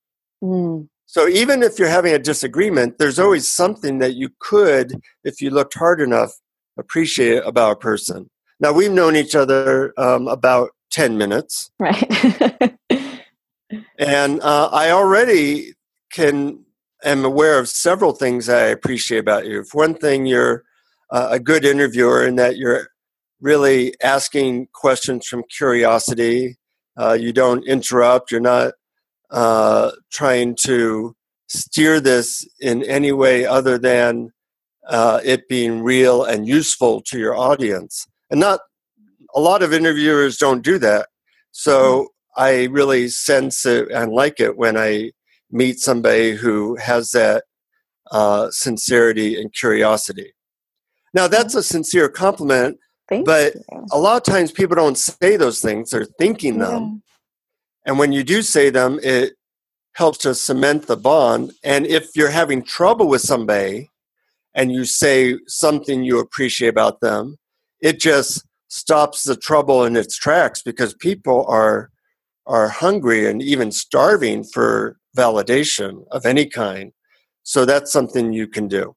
Mm. 0.43 0.87
So 1.05 1.27
even 1.27 1.63
if 1.63 1.79
you're 1.79 1.87
having 1.87 2.13
a 2.13 2.19
disagreement, 2.19 2.97
there's 2.97 3.17
always 3.17 3.47
something 3.47 3.99
that 3.99 4.15
you 4.15 4.29
could, 4.39 5.01
if 5.23 5.41
you 5.41 5.49
looked 5.49 5.73
hard 5.73 6.01
enough, 6.01 6.33
appreciate 6.77 7.43
about 7.45 7.71
a 7.71 7.75
person. 7.77 8.29
Now 8.59 8.73
we've 8.73 8.91
known 8.91 9.15
each 9.15 9.35
other 9.35 9.93
um, 9.97 10.27
about 10.27 10.71
10 10.91 11.17
minutes. 11.17 11.71
Right. 11.79 12.76
and 13.97 14.41
uh, 14.41 14.69
I 14.71 14.91
already 14.91 15.73
can 16.11 16.65
am 17.03 17.25
aware 17.25 17.59
of 17.59 17.67
several 17.67 18.13
things 18.13 18.49
I 18.49 18.67
appreciate 18.67 19.19
about 19.19 19.45
you. 19.45 19.63
For 19.63 19.77
one 19.77 19.95
thing, 19.95 20.25
you're 20.25 20.63
uh, 21.11 21.29
a 21.31 21.39
good 21.39 21.65
interviewer 21.65 22.25
in 22.25 22.35
that 22.35 22.57
you're 22.57 22.89
really 23.39 23.93
asking 24.03 24.67
questions 24.73 25.27
from 25.27 25.43
curiosity. 25.55 26.57
Uh, 26.99 27.13
you 27.13 27.31
don't 27.31 27.65
interrupt. 27.67 28.31
You're 28.31 28.41
not 28.41 28.73
uh, 29.29 29.91
trying 30.11 30.55
to 30.65 31.15
steer 31.47 31.99
this 31.99 32.47
in 32.59 32.83
any 32.83 33.11
way 33.11 33.45
other 33.45 33.77
than 33.77 34.31
uh, 34.87 35.21
it 35.23 35.47
being 35.47 35.83
real 35.83 36.23
and 36.23 36.47
useful 36.47 37.01
to 37.01 37.19
your 37.19 37.37
audience. 37.37 38.07
And 38.29 38.39
not 38.39 38.59
a 39.35 39.39
lot 39.39 39.61
of 39.61 39.73
interviewers 39.73 40.37
don't 40.37 40.63
do 40.63 40.77
that. 40.79 41.07
So 41.51 42.09
I 42.37 42.65
really 42.65 43.09
sense 43.09 43.65
it 43.65 43.89
and 43.91 44.11
like 44.11 44.39
it 44.39 44.57
when 44.57 44.77
I 44.77 45.11
meet 45.51 45.79
somebody 45.79 46.35
who 46.35 46.75
has 46.75 47.11
that 47.11 47.43
uh, 48.11 48.49
sincerity 48.51 49.39
and 49.39 49.53
curiosity. 49.53 50.33
Now, 51.13 51.27
that's 51.27 51.55
a 51.55 51.63
sincere 51.63 52.09
compliment, 52.09 52.77
Thank 53.09 53.25
but 53.25 53.55
you. 53.55 53.85
a 53.91 53.97
lot 53.97 54.17
of 54.17 54.23
times 54.23 54.51
people 54.51 54.75
don't 54.75 54.97
say 54.97 55.35
those 55.35 55.61
things, 55.61 55.89
they're 55.89 56.05
thinking 56.19 56.59
yeah. 56.59 56.65
them. 56.65 57.03
And 57.85 57.97
when 57.97 58.11
you 58.11 58.23
do 58.23 58.41
say 58.41 58.69
them, 58.69 58.99
it 59.01 59.33
helps 59.93 60.19
to 60.19 60.35
cement 60.35 60.87
the 60.87 60.97
bond. 60.97 61.53
And 61.63 61.87
if 61.87 62.09
you're 62.15 62.29
having 62.29 62.61
trouble 62.61 63.07
with 63.07 63.21
somebody 63.21 63.89
and 64.53 64.71
you 64.71 64.85
say 64.85 65.37
something 65.47 66.03
you 66.03 66.19
appreciate 66.19 66.67
about 66.67 66.99
them, 66.99 67.37
it 67.81 67.99
just 67.99 68.45
stops 68.67 69.23
the 69.23 69.35
trouble 69.35 69.85
in 69.85 69.95
its 69.95 70.17
tracks 70.17 70.61
because 70.61 70.93
people 70.93 71.45
are 71.47 71.89
are 72.47 72.69
hungry 72.69 73.29
and 73.29 73.41
even 73.41 73.71
starving 73.71 74.43
for 74.43 74.97
validation 75.15 76.05
of 76.11 76.25
any 76.25 76.45
kind. 76.45 76.91
So 77.43 77.65
that's 77.65 77.91
something 77.91 78.33
you 78.33 78.47
can 78.47 78.67
do. 78.67 78.95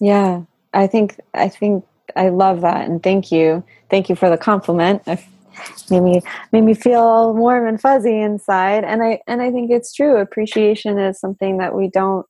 Yeah, 0.00 0.42
I 0.72 0.86
think 0.86 1.18
I 1.34 1.48
think 1.48 1.84
I 2.16 2.28
love 2.28 2.60
that, 2.60 2.88
and 2.88 3.02
thank 3.02 3.32
you, 3.32 3.64
thank 3.90 4.08
you 4.08 4.16
for 4.16 4.28
the 4.28 4.36
compliment. 4.36 5.02
It 5.06 5.20
made 5.90 6.02
me 6.02 6.20
made 6.52 6.62
me 6.62 6.74
feel 6.74 7.32
warm 7.34 7.66
and 7.66 7.80
fuzzy 7.80 8.20
inside, 8.20 8.84
and 8.84 9.02
I 9.02 9.20
and 9.26 9.40
I 9.40 9.50
think 9.50 9.70
it's 9.70 9.92
true. 9.92 10.16
Appreciation 10.16 10.98
is 10.98 11.18
something 11.20 11.58
that 11.58 11.74
we 11.74 11.88
don't 11.88 12.26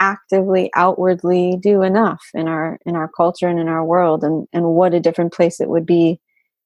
actively 0.00 0.70
outwardly 0.74 1.56
do 1.62 1.82
enough 1.82 2.22
in 2.34 2.48
our 2.48 2.78
in 2.84 2.96
our 2.96 3.08
culture 3.08 3.48
and 3.48 3.58
in 3.58 3.68
our 3.68 3.84
world, 3.84 4.22
and 4.22 4.46
and 4.52 4.66
what 4.66 4.94
a 4.94 5.00
different 5.00 5.32
place 5.32 5.60
it 5.60 5.68
would 5.68 5.86
be 5.86 6.20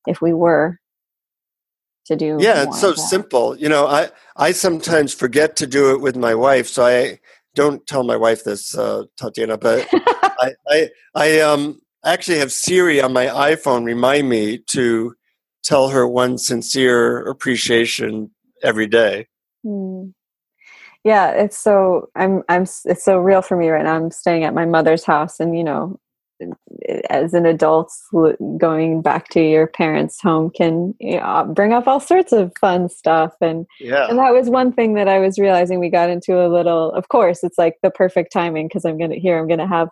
if 0.07 0.21
we 0.21 0.33
were 0.33 0.79
to 2.07 2.17
do 2.17 2.37
yeah 2.41 2.63
it's 2.63 2.81
so 2.81 2.95
simple 2.95 3.57
you 3.57 3.69
know 3.69 3.87
i 3.87 4.09
i 4.37 4.53
sometimes 4.53 5.13
forget 5.13 5.57
to 5.57 5.67
do 5.67 5.91
it 5.91 6.01
with 6.01 6.17
my 6.17 6.35
wife 6.35 6.67
so 6.67 6.85
i 6.85 7.19
don't 7.55 7.87
tell 7.87 8.05
my 8.05 8.17
wife 8.17 8.45
this 8.45 8.77
uh, 8.77 9.03
tatiana 9.17 9.59
but 9.59 9.87
I, 9.93 10.53
I 10.69 10.89
i 11.15 11.41
um 11.41 11.81
actually 12.05 12.39
have 12.39 12.53
siri 12.53 13.01
on 13.01 13.13
my 13.13 13.27
iphone 13.27 13.85
remind 13.85 14.29
me 14.29 14.59
to 14.71 15.15
tell 15.67 15.89
her 15.89 16.07
one 16.07 16.39
sincere 16.39 17.27
appreciation 17.27 18.31
every 18.63 18.87
day. 18.87 19.27
Hmm. 19.65 20.11
yeah 21.05 21.33
it's 21.33 21.59
so 21.59 22.09
i'm 22.15 22.43
i'm 22.49 22.63
it's 22.63 23.05
so 23.05 23.19
real 23.19 23.43
for 23.43 23.57
me 23.57 23.69
right 23.69 23.85
now. 23.85 23.97
I'm 23.97 24.13
staying 24.13 24.45
at 24.45 24.55
my 24.55 24.65
mother's 24.65 25.05
house 25.05 25.41
and 25.41 25.59
you 25.59 25.65
know 25.65 25.99
as 27.11 27.35
an 27.35 27.47
adult 27.47 27.93
going 28.59 29.01
back 29.01 29.29
to 29.31 29.41
your 29.41 29.67
parents 29.67 30.21
home 30.21 30.51
can 30.51 30.95
you 31.01 31.19
know, 31.19 31.51
bring 31.55 31.73
up 31.73 31.87
all 31.87 32.01
sorts 32.01 32.33
of 32.33 32.53
fun 32.61 32.89
stuff 32.89 33.33
and 33.41 33.67
yeah. 33.81 34.07
and 34.09 34.19
that 34.19 34.33
was 34.33 34.51
one 34.51 34.73
thing 34.73 34.95
that 34.95 35.09
i 35.09 35.19
was 35.19 35.39
realizing 35.39 35.81
we 35.81 35.89
got 35.89 36.11
into 36.11 36.39
a 36.39 36.49
little 36.49 36.93
of 36.93 37.09
course 37.09 37.43
it's 37.43 37.59
like 37.59 37.77
the 37.83 37.91
perfect 37.91 38.33
timing 38.33 38.69
because 38.69 38.85
i'm 38.85 38.99
gonna 38.99 39.17
here 39.17 39.39
i'm 39.39 39.49
gonna 39.49 39.67
have 39.67 39.89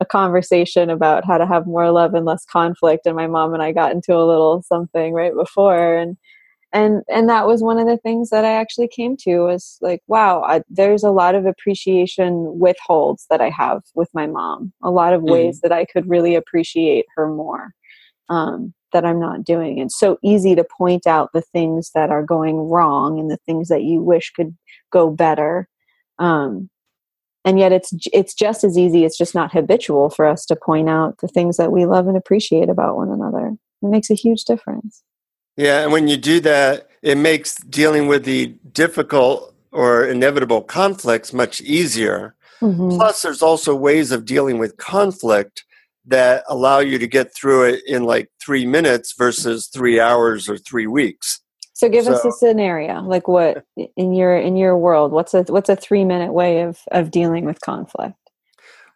a 0.00 0.06
conversation 0.06 0.90
about 0.90 1.24
how 1.24 1.38
to 1.38 1.46
have 1.46 1.66
more 1.66 1.90
love 1.92 2.14
and 2.14 2.24
less 2.24 2.44
conflict 2.44 3.06
and 3.06 3.14
my 3.14 3.26
mom 3.26 3.52
and 3.52 3.62
i 3.62 3.70
got 3.70 3.92
into 3.92 4.14
a 4.14 4.26
little 4.26 4.62
something 4.62 5.12
right 5.12 5.34
before 5.34 5.96
and 5.96 6.16
and 6.72 7.02
and 7.08 7.28
that 7.28 7.46
was 7.46 7.62
one 7.62 7.78
of 7.78 7.86
the 7.86 7.98
things 7.98 8.30
that 8.30 8.44
i 8.44 8.52
actually 8.52 8.88
came 8.88 9.16
to 9.16 9.40
was 9.40 9.78
like 9.80 10.00
wow 10.06 10.42
I, 10.42 10.62
there's 10.68 11.04
a 11.04 11.10
lot 11.10 11.34
of 11.34 11.46
appreciation 11.46 12.58
withholds 12.58 13.26
that 13.30 13.40
i 13.40 13.50
have 13.50 13.82
with 13.94 14.08
my 14.14 14.26
mom 14.26 14.72
a 14.82 14.90
lot 14.90 15.12
of 15.12 15.22
ways 15.22 15.58
mm-hmm. 15.58 15.68
that 15.68 15.76
i 15.76 15.84
could 15.84 16.08
really 16.08 16.34
appreciate 16.34 17.06
her 17.16 17.28
more 17.28 17.72
um, 18.28 18.72
that 18.92 19.04
i'm 19.04 19.20
not 19.20 19.44
doing. 19.44 19.78
It's 19.78 19.98
so 19.98 20.18
easy 20.22 20.54
to 20.54 20.64
point 20.64 21.06
out 21.06 21.30
the 21.32 21.42
things 21.42 21.90
that 21.94 22.10
are 22.10 22.22
going 22.22 22.56
wrong 22.56 23.18
and 23.18 23.30
the 23.30 23.38
things 23.44 23.68
that 23.68 23.82
you 23.82 24.00
wish 24.00 24.30
could 24.30 24.56
go 24.90 25.10
better 25.10 25.68
um, 26.18 26.70
and 27.44 27.58
yet 27.58 27.72
it's 27.72 27.92
it's 28.12 28.34
just 28.34 28.64
as 28.64 28.78
easy 28.78 29.04
it's 29.04 29.18
just 29.18 29.34
not 29.34 29.52
habitual 29.52 30.08
for 30.08 30.26
us 30.26 30.46
to 30.46 30.56
point 30.56 30.88
out 30.88 31.18
the 31.20 31.28
things 31.28 31.56
that 31.56 31.72
we 31.72 31.84
love 31.84 32.06
and 32.06 32.16
appreciate 32.16 32.68
about 32.68 32.96
one 32.96 33.10
another. 33.10 33.52
It 33.82 33.88
makes 33.88 34.10
a 34.10 34.14
huge 34.14 34.44
difference 34.44 35.02
yeah, 35.56 35.82
and 35.82 35.92
when 35.92 36.08
you 36.08 36.16
do 36.16 36.40
that, 36.40 36.88
it 37.02 37.16
makes 37.16 37.56
dealing 37.56 38.06
with 38.06 38.24
the 38.24 38.54
difficult 38.72 39.54
or 39.72 40.06
inevitable 40.06 40.62
conflicts 40.62 41.32
much 41.32 41.60
easier. 41.62 42.34
Mm-hmm. 42.60 42.90
Plus, 42.90 43.22
there's 43.22 43.42
also 43.42 43.74
ways 43.74 44.12
of 44.12 44.24
dealing 44.24 44.58
with 44.58 44.76
conflict 44.76 45.64
that 46.06 46.44
allow 46.48 46.78
you 46.78 46.98
to 46.98 47.06
get 47.06 47.34
through 47.34 47.64
it 47.64 47.82
in 47.86 48.04
like 48.04 48.28
three 48.40 48.66
minutes 48.66 49.14
versus 49.16 49.66
three 49.66 50.00
hours 50.00 50.48
or 50.48 50.58
three 50.58 50.86
weeks. 50.86 51.40
So, 51.74 51.88
give 51.88 52.04
so, 52.04 52.14
us 52.14 52.24
a 52.24 52.32
scenario, 52.32 53.02
like 53.02 53.26
what 53.26 53.64
in 53.96 54.12
your 54.12 54.36
in 54.36 54.56
your 54.56 54.76
world, 54.76 55.10
what's 55.10 55.34
a 55.34 55.42
what's 55.44 55.68
a 55.68 55.74
three 55.76 56.04
minute 56.04 56.32
way 56.32 56.62
of 56.62 56.80
of 56.92 57.10
dealing 57.10 57.44
with 57.44 57.60
conflict? 57.60 58.14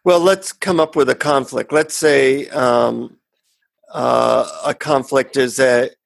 Well, 0.05 0.21
let's 0.21 0.53
come 0.53 0.79
up 0.79 0.95
with 0.95 1.09
a 1.09 1.15
conflict. 1.15 1.73
Let's 1.73 1.95
say 1.95 2.47
um, 2.49 3.17
uh, 3.91 4.49
a 4.65 4.73
conflict 4.73 5.35
is 5.35 5.57
that 5.57 5.96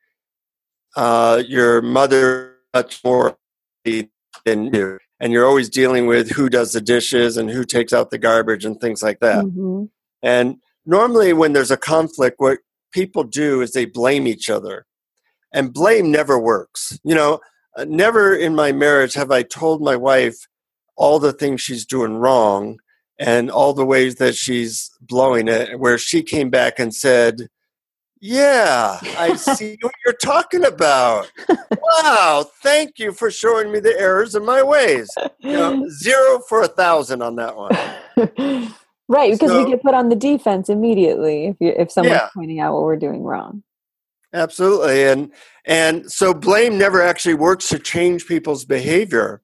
uh, 0.95 1.43
your 1.47 1.81
mother 1.81 2.57
much 2.73 3.03
more 3.03 3.37
than 3.85 4.09
you, 4.45 4.99
and 5.19 5.33
you're 5.33 5.45
always 5.45 5.69
dealing 5.69 6.05
with 6.07 6.31
who 6.31 6.49
does 6.49 6.71
the 6.71 6.81
dishes 6.81 7.37
and 7.37 7.49
who 7.49 7.63
takes 7.63 7.93
out 7.93 8.09
the 8.09 8.17
garbage 8.17 8.65
and 8.65 8.79
things 8.79 9.01
like 9.01 9.19
that. 9.19 9.45
Mm-hmm. 9.45 9.85
And 10.23 10.57
normally, 10.85 11.33
when 11.33 11.53
there's 11.53 11.71
a 11.71 11.77
conflict, 11.77 12.39
what 12.39 12.59
people 12.91 13.23
do 13.23 13.61
is 13.61 13.71
they 13.71 13.85
blame 13.85 14.27
each 14.27 14.49
other, 14.49 14.85
and 15.53 15.73
blame 15.73 16.11
never 16.11 16.39
works. 16.39 16.99
You 17.03 17.15
know, 17.15 17.39
uh, 17.75 17.85
never 17.87 18.35
in 18.35 18.55
my 18.55 18.71
marriage 18.71 19.13
have 19.15 19.31
I 19.31 19.43
told 19.43 19.81
my 19.81 19.95
wife 19.95 20.35
all 20.95 21.19
the 21.19 21.33
things 21.33 21.61
she's 21.61 21.85
doing 21.85 22.15
wrong 22.15 22.79
and 23.17 23.49
all 23.49 23.73
the 23.73 23.85
ways 23.85 24.15
that 24.15 24.35
she's 24.35 24.91
blowing 24.99 25.47
it, 25.47 25.79
where 25.79 25.97
she 25.97 26.23
came 26.23 26.49
back 26.49 26.79
and 26.79 26.93
said, 26.93 27.47
yeah, 28.21 28.99
I 29.17 29.35
see 29.35 29.77
what 29.81 29.93
you're 30.05 30.13
talking 30.13 30.63
about. 30.63 31.31
Wow, 31.49 32.45
thank 32.61 32.99
you 32.99 33.13
for 33.13 33.31
showing 33.31 33.71
me 33.71 33.79
the 33.79 33.99
errors 33.99 34.35
in 34.35 34.45
my 34.45 34.61
ways. 34.61 35.09
You 35.39 35.53
know, 35.53 35.89
zero 36.01 36.39
for 36.47 36.61
a 36.61 36.67
thousand 36.67 37.23
on 37.23 37.35
that 37.37 37.57
one. 37.57 37.71
right, 39.07 39.31
because 39.31 39.49
so, 39.49 39.63
we 39.63 39.71
get 39.71 39.81
put 39.81 39.95
on 39.95 40.09
the 40.09 40.15
defense 40.15 40.69
immediately 40.69 41.47
if 41.47 41.55
you, 41.59 41.73
if 41.75 41.91
someone's 41.91 42.13
yeah. 42.13 42.29
pointing 42.35 42.59
out 42.59 42.73
what 42.73 42.83
we're 42.83 42.95
doing 42.95 43.23
wrong. 43.23 43.63
Absolutely, 44.33 45.03
and 45.05 45.31
and 45.65 46.09
so 46.11 46.31
blame 46.31 46.77
never 46.77 47.01
actually 47.01 47.33
works 47.33 47.69
to 47.69 47.79
change 47.79 48.27
people's 48.27 48.65
behavior. 48.65 49.41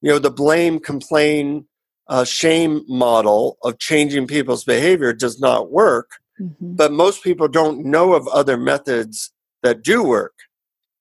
You 0.00 0.12
know, 0.12 0.18
the 0.18 0.30
blame, 0.30 0.80
complain, 0.80 1.66
uh, 2.08 2.24
shame 2.24 2.82
model 2.88 3.58
of 3.62 3.78
changing 3.78 4.26
people's 4.26 4.64
behavior 4.64 5.12
does 5.12 5.38
not 5.38 5.70
work 5.70 6.12
Mm-hmm. 6.40 6.74
But 6.76 6.92
most 6.92 7.22
people 7.22 7.48
don't 7.48 7.84
know 7.84 8.14
of 8.14 8.28
other 8.28 8.56
methods 8.56 9.32
that 9.62 9.82
do 9.82 10.02
work. 10.02 10.34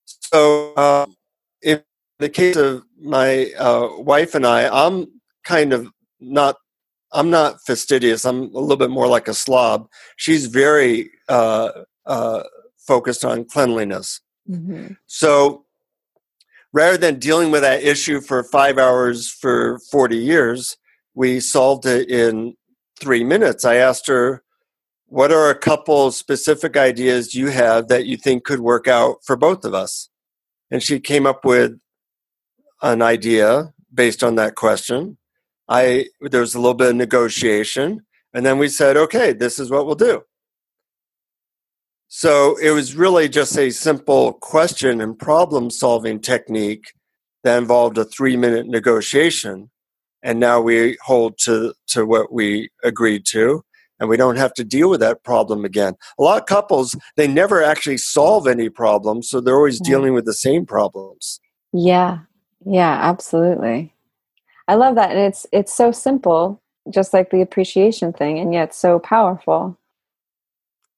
So, 0.06 0.74
uh, 0.75 1.08
in 1.62 1.82
the 2.20 2.30
case 2.30 2.56
of 2.56 2.84
my 3.01 3.51
uh, 3.58 3.89
wife 3.98 4.36
and 4.36 4.46
I, 4.46 4.68
I'm 4.68 5.08
kind 5.44 5.74
of 5.74 5.89
not. 6.20 6.58
I'm 7.12 7.30
not 7.30 7.62
fastidious. 7.65 8.25
I'm 8.25 8.54
a 8.54 8.60
little 8.60 8.75
bit 8.75 8.89
more 8.89 9.08
like 9.08 9.30
a 9.30 9.34
slob. 9.34 9.88
She's 10.18 10.48
very 10.48 11.12
uh, 11.30 11.70
uh 12.06 12.44
focused 12.86 13.24
on 13.24 13.46
cleanliness. 13.46 14.22
Mm-hmm. 14.50 14.94
So, 15.08 15.65
rather 16.74 16.98
than 16.98 17.20
dealing 17.20 17.51
with 17.51 17.62
that 17.62 17.84
issue 17.84 18.22
for 18.22 18.44
five 18.44 18.77
hours 18.77 19.30
for 19.30 19.80
40 19.92 20.18
years, 20.18 20.77
we 21.13 21.39
solved 21.39 21.86
it 21.86 22.10
in 22.10 22.56
three 23.00 23.24
minutes. 23.24 23.65
I 23.65 23.75
asked 23.75 24.08
her, 24.08 24.44
what 25.15 25.31
are 25.31 25.50
a 25.50 25.57
couple 25.57 26.12
specific 26.12 26.75
ideas 26.75 27.34
you 27.34 27.48
have 27.48 27.88
that 27.88 28.05
you 28.05 28.17
think 28.17 28.43
could 28.43 28.60
work 28.60 28.86
out 28.86 29.15
for 29.24 29.38
both 29.38 29.63
of 29.63 29.74
us? 29.74 30.10
And 30.69 30.84
she 30.84 31.00
came 31.00 31.25
up 31.25 31.45
with 31.45 31.79
an 32.81 33.01
idea 33.01 33.74
based 33.93 34.25
on 34.25 34.36
that 34.36 34.55
question. 34.55 35.17
I 35.69 36.07
there 36.19 36.41
was 36.41 36.53
a 36.53 36.60
little 36.60 36.74
bit 36.74 36.89
of 36.89 36.95
negotiation, 36.98 38.01
and 38.34 38.45
then 38.45 38.57
we 38.57 38.67
said, 38.67 38.98
okay, 38.98 39.31
this 39.31 39.57
is 39.57 39.72
what 39.72 39.86
we'll 39.86 39.95
do. 39.95 40.24
So 42.10 42.57
it 42.62 42.72
was 42.72 42.98
really 42.98 43.29
just 43.29 43.57
a 43.57 43.69
simple 43.69 44.34
question 44.34 45.00
and 45.00 45.17
problem 45.17 45.69
solving 45.69 46.19
technique 46.19 46.91
that 47.45 47.57
involved 47.57 47.98
a 47.98 48.03
three 48.03 48.36
minute 48.36 48.67
negotiation. 48.67 49.72
And 50.22 50.41
now 50.41 50.60
we 50.60 50.98
hold 51.05 51.38
to, 51.45 51.74
to 51.91 52.05
what 52.05 52.34
we 52.34 52.69
agreed 52.84 53.25
to 53.27 53.63
and 54.00 54.10
we 54.10 54.18
don't 54.18 54.38
have 54.38 54.54
to 54.56 54.64
deal 54.64 54.90
with 54.90 55.00
that 55.00 55.24
problem 55.24 55.66
again. 55.66 55.96
A 56.20 56.24
lot 56.24 56.42
of 56.42 56.48
couples, 56.48 56.96
they 57.16 57.28
never 57.28 57.64
actually 57.64 57.98
solve 57.98 58.48
any 58.48 58.70
problems, 58.70 59.30
so 59.30 59.40
they're 59.40 59.56
always 59.56 59.80
dealing 59.80 60.14
with 60.14 60.25
the 60.25 60.34
same 60.34 60.66
problems. 60.66 61.40
Yeah. 61.72 62.20
Yeah, 62.66 62.98
absolutely. 63.02 63.94
I 64.68 64.75
love 64.75 64.96
that 64.96 65.12
and 65.12 65.20
it's 65.20 65.46
it's 65.52 65.74
so 65.74 65.92
simple, 65.92 66.62
just 66.90 67.14
like 67.14 67.30
the 67.30 67.42
appreciation 67.42 68.12
thing 68.12 68.40
and 68.40 68.54
yet 68.54 68.74
so 68.74 69.00
powerful. 69.00 69.78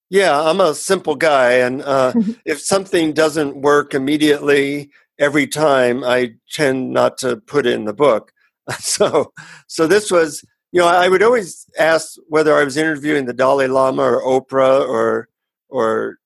Yeah, 0.09 0.39
I'm 0.39 0.61
a 0.61 0.73
simple 0.73 1.15
guy 1.15 1.53
and 1.53 1.81
uh, 1.81 2.13
if 2.45 2.61
something 2.61 3.11
doesn't 3.11 3.57
work 3.57 3.93
immediately 3.93 4.91
every 5.19 5.47
time, 5.47 6.03
I 6.03 6.35
tend 6.51 6.93
not 6.93 7.17
to 7.19 7.37
put 7.37 7.65
it 7.65 7.73
in 7.73 7.85
the 7.85 7.93
book. 7.93 8.31
So 8.79 9.31
so 9.67 9.87
this 9.87 10.11
was 10.11 10.43
you 10.71 10.81
know, 10.81 10.87
I 10.87 11.07
would 11.07 11.23
always 11.23 11.65
ask 11.79 12.15
whether 12.27 12.55
I 12.55 12.63
was 12.63 12.77
interviewing 12.77 13.25
the 13.25 13.33
Dalai 13.33 13.67
Lama 13.67 14.03
or 14.03 14.21
Oprah 14.21 14.87
or 14.87 15.29
or 15.69 16.17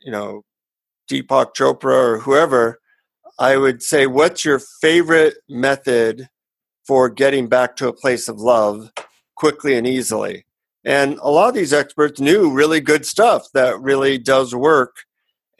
you 0.00 0.12
know 0.12 0.44
Deepak 1.10 1.54
Chopra 1.54 1.94
or 1.94 2.18
whoever. 2.18 2.78
I 3.38 3.56
would 3.56 3.82
say, 3.82 4.06
"What's 4.06 4.44
your 4.44 4.60
favorite 4.80 5.36
method 5.48 6.28
for 6.86 7.08
getting 7.08 7.48
back 7.48 7.76
to 7.76 7.88
a 7.88 7.92
place 7.92 8.28
of 8.28 8.40
love 8.40 8.90
quickly 9.34 9.76
and 9.76 9.86
easily?" 9.86 10.44
And 10.84 11.18
a 11.20 11.30
lot 11.30 11.48
of 11.48 11.54
these 11.54 11.72
experts 11.72 12.20
knew 12.20 12.50
really 12.50 12.80
good 12.80 13.04
stuff 13.04 13.48
that 13.52 13.80
really 13.80 14.16
does 14.16 14.54
work. 14.54 15.04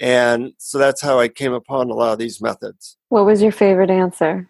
And 0.01 0.53
so 0.59 0.79
that's 0.79 1.03
how 1.03 1.19
I 1.19 1.29
came 1.29 1.53
upon 1.53 1.91
a 1.91 1.95
lot 1.95 2.13
of 2.13 2.19
these 2.19 2.41
methods. 2.41 2.97
What 3.09 3.27
was 3.27 3.43
your 3.43 3.53
favorite 3.53 3.91
answer? 3.91 4.49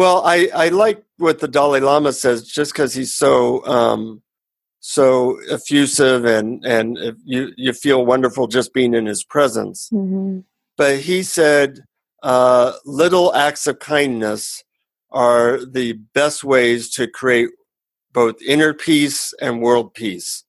Well, 0.00 0.22
I, 0.24 0.48
I 0.54 0.68
like 0.70 1.04
what 1.18 1.40
the 1.40 1.46
Dalai 1.46 1.80
Lama 1.80 2.14
says 2.14 2.44
just 2.44 2.72
because 2.72 2.94
he's 2.94 3.14
so 3.14 3.62
um, 3.66 4.22
so 4.78 5.38
effusive 5.50 6.24
and 6.24 6.64
and 6.64 6.96
you 7.22 7.52
you 7.58 7.74
feel 7.74 8.06
wonderful 8.06 8.46
just 8.46 8.72
being 8.72 8.94
in 8.94 9.04
his 9.04 9.22
presence. 9.22 9.90
Mm-hmm. 9.92 10.38
But 10.78 11.00
he 11.00 11.22
said, 11.22 11.80
uh, 12.22 12.72
little 12.86 13.34
acts 13.34 13.66
of 13.66 13.78
kindness 13.78 14.64
are 15.10 15.62
the 15.66 15.92
best 16.14 16.44
ways 16.44 16.88
to 16.94 17.06
create 17.06 17.50
both 18.10 18.40
inner 18.40 18.72
peace 18.72 19.34
and 19.38 19.60
world 19.60 19.92
peace. 19.92 20.44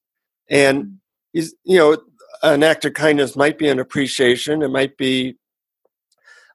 And 0.48 0.96
he's 1.34 1.54
you 1.64 1.76
know 1.76 1.98
an 2.42 2.62
act 2.62 2.86
of 2.86 2.94
kindness 2.94 3.36
might 3.36 3.58
be 3.58 3.68
an 3.68 3.80
appreciation. 3.80 4.62
It 4.62 4.70
might 4.70 4.96
be 4.96 5.36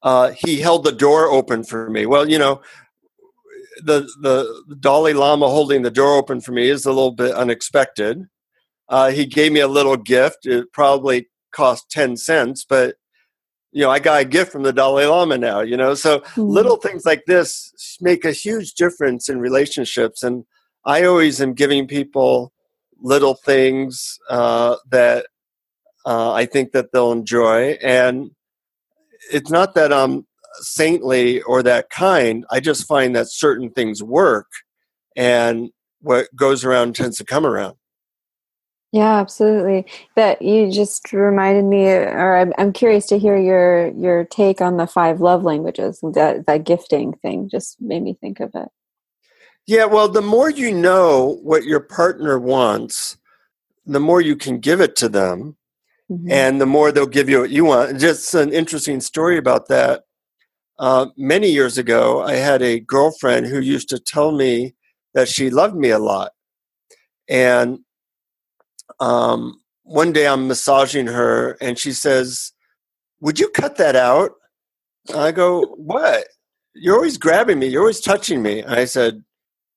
uh, 0.01 0.31
he 0.31 0.61
held 0.61 0.83
the 0.83 0.91
door 0.91 1.27
open 1.27 1.63
for 1.63 1.91
me. 1.91 2.07
Well, 2.07 2.27
you 2.27 2.39
know, 2.39 2.61
the 3.83 4.01
the 4.21 4.75
Dalai 4.79 5.13
Lama 5.13 5.47
holding 5.47 5.81
the 5.81 5.91
door 5.91 6.17
open 6.17 6.41
for 6.41 6.51
me 6.51 6.69
is 6.69 6.85
a 6.85 6.91
little 6.91 7.11
bit 7.11 7.33
unexpected. 7.33 8.27
Uh, 8.89 9.11
he 9.11 9.25
gave 9.25 9.51
me 9.51 9.59
a 9.59 9.67
little 9.67 9.97
gift. 9.97 10.45
It 10.45 10.71
probably 10.71 11.27
cost 11.51 11.89
ten 11.89 12.17
cents, 12.17 12.65
but 12.67 12.95
you 13.71 13.83
know, 13.83 13.91
I 13.91 13.99
got 13.99 14.21
a 14.21 14.25
gift 14.25 14.51
from 14.51 14.63
the 14.63 14.73
Dalai 14.73 15.05
Lama 15.05 15.37
now. 15.37 15.61
You 15.61 15.77
know, 15.77 15.93
so 15.93 16.19
mm-hmm. 16.19 16.41
little 16.41 16.77
things 16.77 17.05
like 17.05 17.25
this 17.27 17.97
make 18.01 18.25
a 18.25 18.31
huge 18.31 18.73
difference 18.73 19.29
in 19.29 19.39
relationships. 19.39 20.23
And 20.23 20.45
I 20.85 21.03
always 21.03 21.41
am 21.41 21.53
giving 21.53 21.87
people 21.87 22.53
little 22.99 23.35
things 23.35 24.17
uh, 24.29 24.77
that 24.89 25.27
uh, 26.05 26.31
I 26.33 26.45
think 26.45 26.71
that 26.71 26.91
they'll 26.91 27.11
enjoy. 27.11 27.77
And 27.83 28.31
it's 29.31 29.51
not 29.51 29.75
that 29.75 29.91
I'm 29.91 30.25
saintly 30.59 31.41
or 31.43 31.63
that 31.63 31.89
kind. 31.89 32.45
I 32.51 32.59
just 32.59 32.87
find 32.87 33.15
that 33.15 33.31
certain 33.31 33.69
things 33.71 34.03
work, 34.03 34.47
and 35.15 35.69
what 36.01 36.27
goes 36.35 36.63
around 36.63 36.95
tends 36.95 37.17
to 37.17 37.25
come 37.25 37.45
around. 37.45 37.75
Yeah, 38.93 39.19
absolutely. 39.19 39.85
That 40.15 40.41
you 40.41 40.71
just 40.71 41.11
reminded 41.11 41.65
me, 41.65 41.87
or 41.87 42.37
I'm, 42.37 42.53
I'm 42.57 42.71
curious 42.71 43.05
to 43.07 43.19
hear 43.19 43.37
your 43.37 43.89
your 43.89 44.23
take 44.25 44.61
on 44.61 44.77
the 44.77 44.87
five 44.87 45.19
love 45.19 45.43
languages. 45.43 45.99
That 46.13 46.45
that 46.47 46.63
gifting 46.63 47.13
thing 47.13 47.49
just 47.49 47.81
made 47.81 48.01
me 48.01 48.17
think 48.19 48.39
of 48.39 48.51
it. 48.55 48.69
Yeah, 49.67 49.85
well, 49.85 50.07
the 50.07 50.21
more 50.21 50.49
you 50.49 50.73
know 50.73 51.39
what 51.43 51.65
your 51.65 51.81
partner 51.81 52.39
wants, 52.39 53.17
the 53.85 53.99
more 53.99 54.21
you 54.21 54.37
can 54.37 54.59
give 54.59 54.79
it 54.79 54.95
to 54.95 55.09
them, 55.09 55.57
mm-hmm. 56.09 56.31
and 56.31 56.61
the 56.61 56.65
more 56.65 56.91
they'll 56.93 57.05
give 57.05 57.29
you 57.29 57.41
what 57.41 57.49
you 57.49 57.65
want. 57.65 57.99
Just 57.99 58.33
an 58.33 58.53
interesting 58.53 59.01
story 59.01 59.37
about 59.37 59.67
that. 59.67 60.05
Uh, 60.79 61.07
many 61.17 61.49
years 61.49 61.77
ago, 61.77 62.21
I 62.21 62.35
had 62.35 62.61
a 62.61 62.79
girlfriend 62.79 63.47
who 63.47 63.59
used 63.59 63.89
to 63.89 63.99
tell 63.99 64.31
me 64.31 64.75
that 65.13 65.27
she 65.27 65.49
loved 65.49 65.75
me 65.75 65.89
a 65.89 65.99
lot. 65.99 66.31
And 67.27 67.79
um, 68.99 69.59
one 69.83 70.13
day 70.13 70.27
I'm 70.27 70.47
massaging 70.47 71.07
her 71.07 71.57
and 71.59 71.79
she 71.79 71.91
says, 71.91 72.51
Would 73.21 73.39
you 73.39 73.49
cut 73.49 73.77
that 73.77 73.95
out? 73.95 74.31
I 75.15 75.31
go, 75.31 75.65
What? 75.65 76.27
You're 76.75 76.95
always 76.95 77.17
grabbing 77.17 77.59
me. 77.59 77.67
You're 77.67 77.81
always 77.81 78.01
touching 78.01 78.43
me. 78.43 78.59
And 78.59 78.75
I 78.75 78.85
said, 78.85 79.23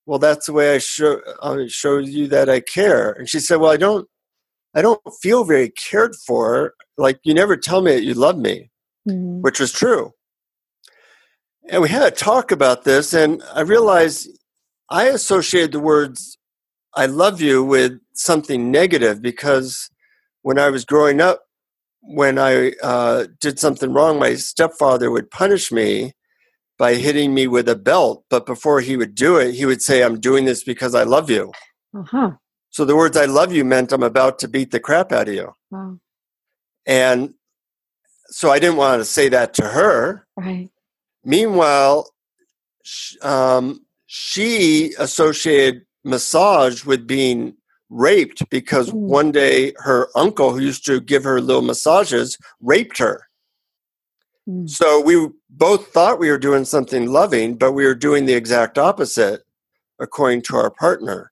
Well, 0.05 0.19
that's 0.19 0.45
the 0.45 0.53
way 0.53 0.75
I 0.75 0.77
show, 0.77 1.21
I 1.41 1.65
show 1.67 1.97
you 1.97 2.27
that 2.27 2.49
I 2.49 2.59
care. 2.59 3.11
And 3.11 3.27
she 3.27 3.39
said, 3.39 3.57
Well, 3.57 3.71
I 3.71 3.77
don't. 3.77 4.07
I 4.73 4.81
don't 4.81 5.01
feel 5.21 5.43
very 5.43 5.69
cared 5.69 6.15
for. 6.15 6.75
Like 6.97 7.19
you 7.23 7.33
never 7.33 7.57
tell 7.57 7.81
me 7.81 7.91
that 7.91 8.03
you 8.03 8.13
love 8.13 8.37
me, 8.37 8.69
mm-hmm. 9.07 9.41
which 9.41 9.59
was 9.59 9.73
true. 9.73 10.13
And 11.69 11.81
we 11.81 11.89
had 11.89 12.03
a 12.03 12.11
talk 12.11 12.51
about 12.51 12.83
this, 12.83 13.13
and 13.13 13.41
I 13.53 13.61
realized 13.61 14.29
I 14.89 15.05
associated 15.05 15.71
the 15.71 15.79
words 15.79 16.37
I 16.93 17.05
love 17.05 17.39
you 17.39 17.63
with 17.63 17.99
something 18.13 18.71
negative 18.71 19.21
because 19.21 19.89
when 20.41 20.59
I 20.59 20.69
was 20.69 20.85
growing 20.85 21.21
up, 21.21 21.43
when 22.01 22.37
I 22.39 22.73
uh, 22.83 23.27
did 23.39 23.59
something 23.59 23.93
wrong, 23.93 24.19
my 24.19 24.35
stepfather 24.35 25.11
would 25.11 25.31
punish 25.31 25.71
me 25.71 26.13
by 26.77 26.95
hitting 26.95 27.33
me 27.33 27.47
with 27.47 27.69
a 27.69 27.75
belt. 27.75 28.25
But 28.29 28.45
before 28.45 28.81
he 28.81 28.97
would 28.97 29.15
do 29.15 29.37
it, 29.37 29.53
he 29.53 29.65
would 29.65 29.81
say, 29.81 30.03
I'm 30.03 30.19
doing 30.19 30.45
this 30.45 30.63
because 30.63 30.95
I 30.95 31.03
love 31.03 31.29
you. 31.29 31.51
Uh-huh. 31.95 32.31
So 32.71 32.85
the 32.85 32.95
words 32.95 33.15
I 33.15 33.25
love 33.25 33.53
you 33.53 33.63
meant 33.63 33.91
I'm 33.91 34.03
about 34.03 34.39
to 34.39 34.47
beat 34.47 34.71
the 34.71 34.79
crap 34.79 35.11
out 35.11 35.27
of 35.27 35.33
you. 35.33 35.53
Wow. 35.69 35.99
And 36.85 37.35
so 38.27 38.49
I 38.49 38.59
didn't 38.59 38.77
want 38.77 38.99
to 38.99 39.05
say 39.05 39.29
that 39.29 39.53
to 39.55 39.67
her. 39.67 40.25
Right. 40.35 40.69
Meanwhile, 41.23 42.09
um, 43.21 43.85
she 44.07 44.93
associated 44.97 45.85
massage 46.03 46.83
with 46.83 47.05
being 47.07 47.55
raped 47.89 48.49
because 48.49 48.89
Mm. 48.89 49.07
one 49.07 49.31
day 49.31 49.73
her 49.77 50.09
uncle, 50.15 50.51
who 50.51 50.59
used 50.59 50.85
to 50.85 50.99
give 50.99 51.23
her 51.23 51.41
little 51.41 51.61
massages, 51.61 52.37
raped 52.61 52.97
her. 52.97 53.27
Mm. 54.49 54.69
So 54.69 54.99
we 55.01 55.29
both 55.49 55.87
thought 55.93 56.19
we 56.19 56.29
were 56.29 56.37
doing 56.37 56.65
something 56.65 57.11
loving, 57.11 57.55
but 57.55 57.73
we 57.73 57.85
were 57.85 57.95
doing 57.95 58.25
the 58.25 58.33
exact 58.33 58.77
opposite 58.77 59.43
according 59.99 60.41
to 60.43 60.55
our 60.55 60.71
partner. 60.71 61.31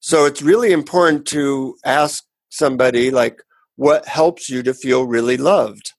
So 0.00 0.24
it's 0.26 0.42
really 0.42 0.72
important 0.72 1.26
to 1.28 1.76
ask 1.84 2.24
somebody, 2.50 3.10
like, 3.10 3.42
what 3.76 4.06
helps 4.06 4.48
you 4.48 4.62
to 4.62 4.74
feel 4.74 5.06
really 5.06 5.36
loved? 5.36 5.92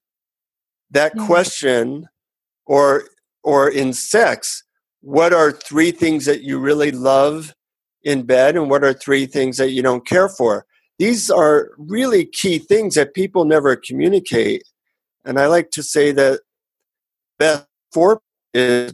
That 0.91 1.13
Yeah. 1.15 1.25
question, 1.25 2.07
or 2.65 3.05
or 3.43 3.69
in 3.69 3.93
sex, 3.93 4.63
what 5.01 5.33
are 5.33 5.51
three 5.51 5.91
things 5.91 6.25
that 6.25 6.43
you 6.43 6.57
really 6.59 6.91
love 6.91 7.53
in 8.03 8.23
bed, 8.23 8.55
and 8.55 8.69
what 8.69 8.83
are 8.83 8.93
three 8.93 9.25
things 9.25 9.57
that 9.57 9.71
you 9.71 9.81
don't 9.81 10.05
care 10.07 10.29
for? 10.29 10.65
These 10.99 11.29
are 11.29 11.71
really 11.77 12.25
key 12.25 12.59
things 12.59 12.95
that 12.95 13.13
people 13.13 13.45
never 13.45 13.75
communicate. 13.75 14.63
And 15.25 15.39
I 15.39 15.47
like 15.47 15.71
to 15.71 15.83
say 15.83 16.11
that 16.11 16.41
best 17.39 17.65
for 17.91 18.21
is 18.53 18.93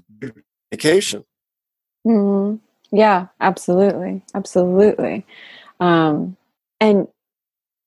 communication. 0.71 1.25
hmm 2.03 2.55
Yeah, 2.91 3.27
absolutely, 3.39 4.23
absolutely. 4.34 5.25
Um, 5.79 6.38
and 6.79 7.08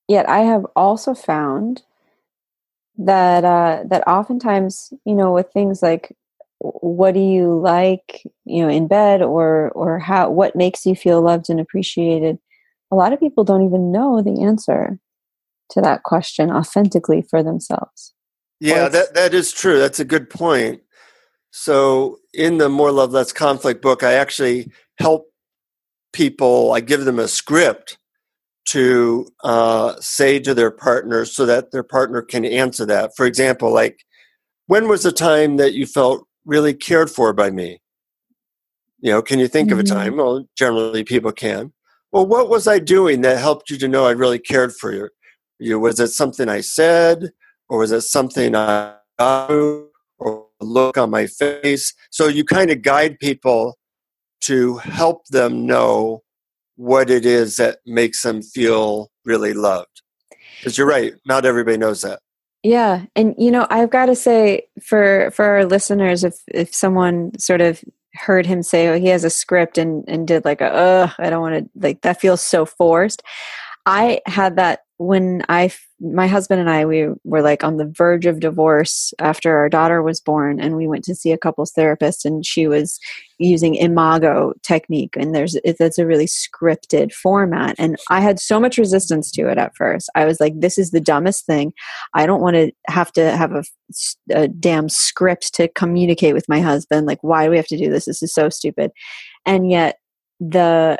yet, 0.08 0.28
I 0.28 0.40
have 0.40 0.66
also 0.76 1.14
found 1.14 1.82
that 3.06 3.44
uh, 3.44 3.84
that 3.88 4.06
oftentimes, 4.06 4.92
you 5.04 5.14
know, 5.14 5.32
with 5.32 5.50
things 5.52 5.82
like 5.82 6.16
what 6.58 7.14
do 7.14 7.20
you 7.20 7.58
like, 7.58 8.22
you 8.44 8.62
know, 8.62 8.68
in 8.68 8.88
bed, 8.88 9.22
or 9.22 9.70
or 9.70 9.98
how 9.98 10.30
what 10.30 10.56
makes 10.56 10.86
you 10.86 10.94
feel 10.94 11.20
loved 11.20 11.50
and 11.50 11.60
appreciated, 11.60 12.38
a 12.90 12.96
lot 12.96 13.12
of 13.12 13.20
people 13.20 13.44
don't 13.44 13.64
even 13.64 13.92
know 13.92 14.22
the 14.22 14.42
answer 14.42 14.98
to 15.70 15.80
that 15.80 16.02
question 16.02 16.50
authentically 16.50 17.22
for 17.22 17.42
themselves. 17.42 18.12
Yeah, 18.60 18.88
that, 18.88 19.14
that 19.14 19.34
is 19.34 19.50
true. 19.50 19.78
That's 19.78 19.98
a 19.98 20.04
good 20.04 20.30
point. 20.30 20.82
So, 21.50 22.18
in 22.32 22.58
the 22.58 22.68
More 22.68 22.92
Love, 22.92 23.10
Less 23.10 23.32
Conflict 23.32 23.82
book, 23.82 24.02
I 24.02 24.12
actually 24.12 24.70
help 24.98 25.32
people, 26.12 26.72
I 26.72 26.80
give 26.80 27.04
them 27.04 27.18
a 27.18 27.28
script 27.28 27.98
to 28.66 29.26
uh, 29.42 29.94
say 30.00 30.38
to 30.38 30.54
their 30.54 30.70
partner 30.70 31.24
so 31.24 31.46
that 31.46 31.72
their 31.72 31.82
partner 31.82 32.22
can 32.22 32.44
answer 32.44 32.86
that. 32.86 33.12
For 33.16 33.26
example, 33.26 33.72
like, 33.72 34.04
when 34.66 34.88
was 34.88 35.02
the 35.02 35.12
time 35.12 35.56
that 35.56 35.74
you 35.74 35.86
felt 35.86 36.26
really 36.44 36.74
cared 36.74 37.10
for 37.10 37.32
by 37.32 37.50
me? 37.50 37.80
You 39.00 39.10
know, 39.12 39.22
can 39.22 39.38
you 39.40 39.48
think 39.48 39.70
of 39.72 39.78
a 39.80 39.82
Mhm. 39.82 39.88
time? 39.88 40.16
Well, 40.16 40.46
generally 40.56 41.02
people 41.04 41.32
can. 41.32 41.72
Well, 42.12 42.26
what 42.26 42.48
was 42.48 42.68
I 42.68 42.78
doing 42.78 43.22
that 43.22 43.38
helped 43.38 43.68
you 43.70 43.78
to 43.78 43.88
know 43.88 44.06
I 44.06 44.12
really 44.12 44.38
cared 44.38 44.74
for 44.74 44.92
you? 44.92 45.08
you 45.58 45.78
was 45.78 46.00
it 46.00 46.08
something 46.08 46.48
I 46.48 46.60
said? 46.60 47.32
or 47.68 47.78
was 47.78 47.90
it 47.90 48.02
something 48.02 48.54
I 48.54 48.96
do 49.48 49.88
or 50.18 50.46
a 50.60 50.64
look 50.64 50.98
on 50.98 51.08
my 51.08 51.26
face? 51.26 51.94
So 52.10 52.26
you 52.28 52.44
kind 52.44 52.70
of 52.70 52.82
guide 52.82 53.18
people 53.18 53.78
to 54.42 54.76
help 54.78 55.26
them 55.28 55.64
know 55.64 56.22
what 56.76 57.10
it 57.10 57.26
is 57.26 57.56
that 57.56 57.78
makes 57.86 58.22
them 58.22 58.42
feel 58.42 59.10
really 59.24 59.52
loved. 59.52 60.02
Because 60.58 60.78
you're 60.78 60.86
right, 60.86 61.14
not 61.26 61.44
everybody 61.44 61.76
knows 61.76 62.02
that. 62.02 62.20
Yeah, 62.62 63.06
and 63.16 63.34
you 63.36 63.50
know, 63.50 63.66
I've 63.70 63.90
got 63.90 64.06
to 64.06 64.14
say 64.14 64.62
for 64.82 65.30
for 65.32 65.44
our 65.44 65.64
listeners, 65.64 66.22
if 66.22 66.36
if 66.46 66.72
someone 66.74 67.36
sort 67.38 67.60
of 67.60 67.82
heard 68.14 68.46
him 68.46 68.62
say, 68.62 68.88
"Oh, 68.88 68.98
he 68.98 69.08
has 69.08 69.24
a 69.24 69.30
script," 69.30 69.78
and 69.78 70.04
and 70.06 70.28
did 70.28 70.44
like 70.44 70.60
a, 70.60 70.72
"Ugh, 70.72 71.10
I 71.18 71.30
don't 71.30 71.40
want 71.40 71.64
to," 71.64 71.70
like 71.74 72.02
that 72.02 72.20
feels 72.20 72.40
so 72.40 72.64
forced. 72.64 73.22
I 73.84 74.20
had 74.26 74.56
that 74.56 74.80
when 74.98 75.42
I, 75.48 75.72
my 76.02 76.26
husband 76.26 76.60
and 76.60 76.68
I, 76.68 76.84
we 76.84 77.08
were 77.24 77.42
like 77.42 77.62
on 77.62 77.76
the 77.76 77.86
verge 77.86 78.26
of 78.26 78.40
divorce 78.40 79.14
after 79.20 79.56
our 79.56 79.68
daughter 79.68 80.02
was 80.02 80.20
born, 80.20 80.60
and 80.60 80.76
we 80.76 80.88
went 80.88 81.04
to 81.04 81.14
see 81.14 81.30
a 81.30 81.38
couples 81.38 81.72
therapist, 81.72 82.24
and 82.24 82.44
she 82.44 82.66
was 82.66 82.98
using 83.38 83.76
Imago 83.76 84.52
technique, 84.62 85.16
and 85.16 85.34
there's 85.34 85.56
it's 85.64 85.98
a 85.98 86.06
really 86.06 86.26
scripted 86.26 87.12
format, 87.12 87.76
and 87.78 87.96
I 88.10 88.20
had 88.20 88.40
so 88.40 88.58
much 88.58 88.78
resistance 88.78 89.30
to 89.32 89.48
it 89.48 89.58
at 89.58 89.76
first. 89.76 90.10
I 90.16 90.24
was 90.24 90.40
like, 90.40 90.54
"This 90.56 90.76
is 90.76 90.90
the 90.90 91.00
dumbest 91.00 91.46
thing. 91.46 91.72
I 92.14 92.26
don't 92.26 92.42
want 92.42 92.56
to 92.56 92.72
have 92.88 93.12
to 93.12 93.36
have 93.36 93.52
a 94.30 94.48
damn 94.48 94.88
script 94.88 95.54
to 95.54 95.68
communicate 95.68 96.34
with 96.34 96.48
my 96.48 96.60
husband. 96.60 97.06
Like, 97.06 97.22
why 97.22 97.44
do 97.44 97.50
we 97.50 97.56
have 97.56 97.66
to 97.68 97.78
do 97.78 97.90
this? 97.90 98.06
This 98.06 98.22
is 98.22 98.34
so 98.34 98.48
stupid." 98.48 98.90
And 99.46 99.70
yet, 99.70 99.98
the 100.40 100.98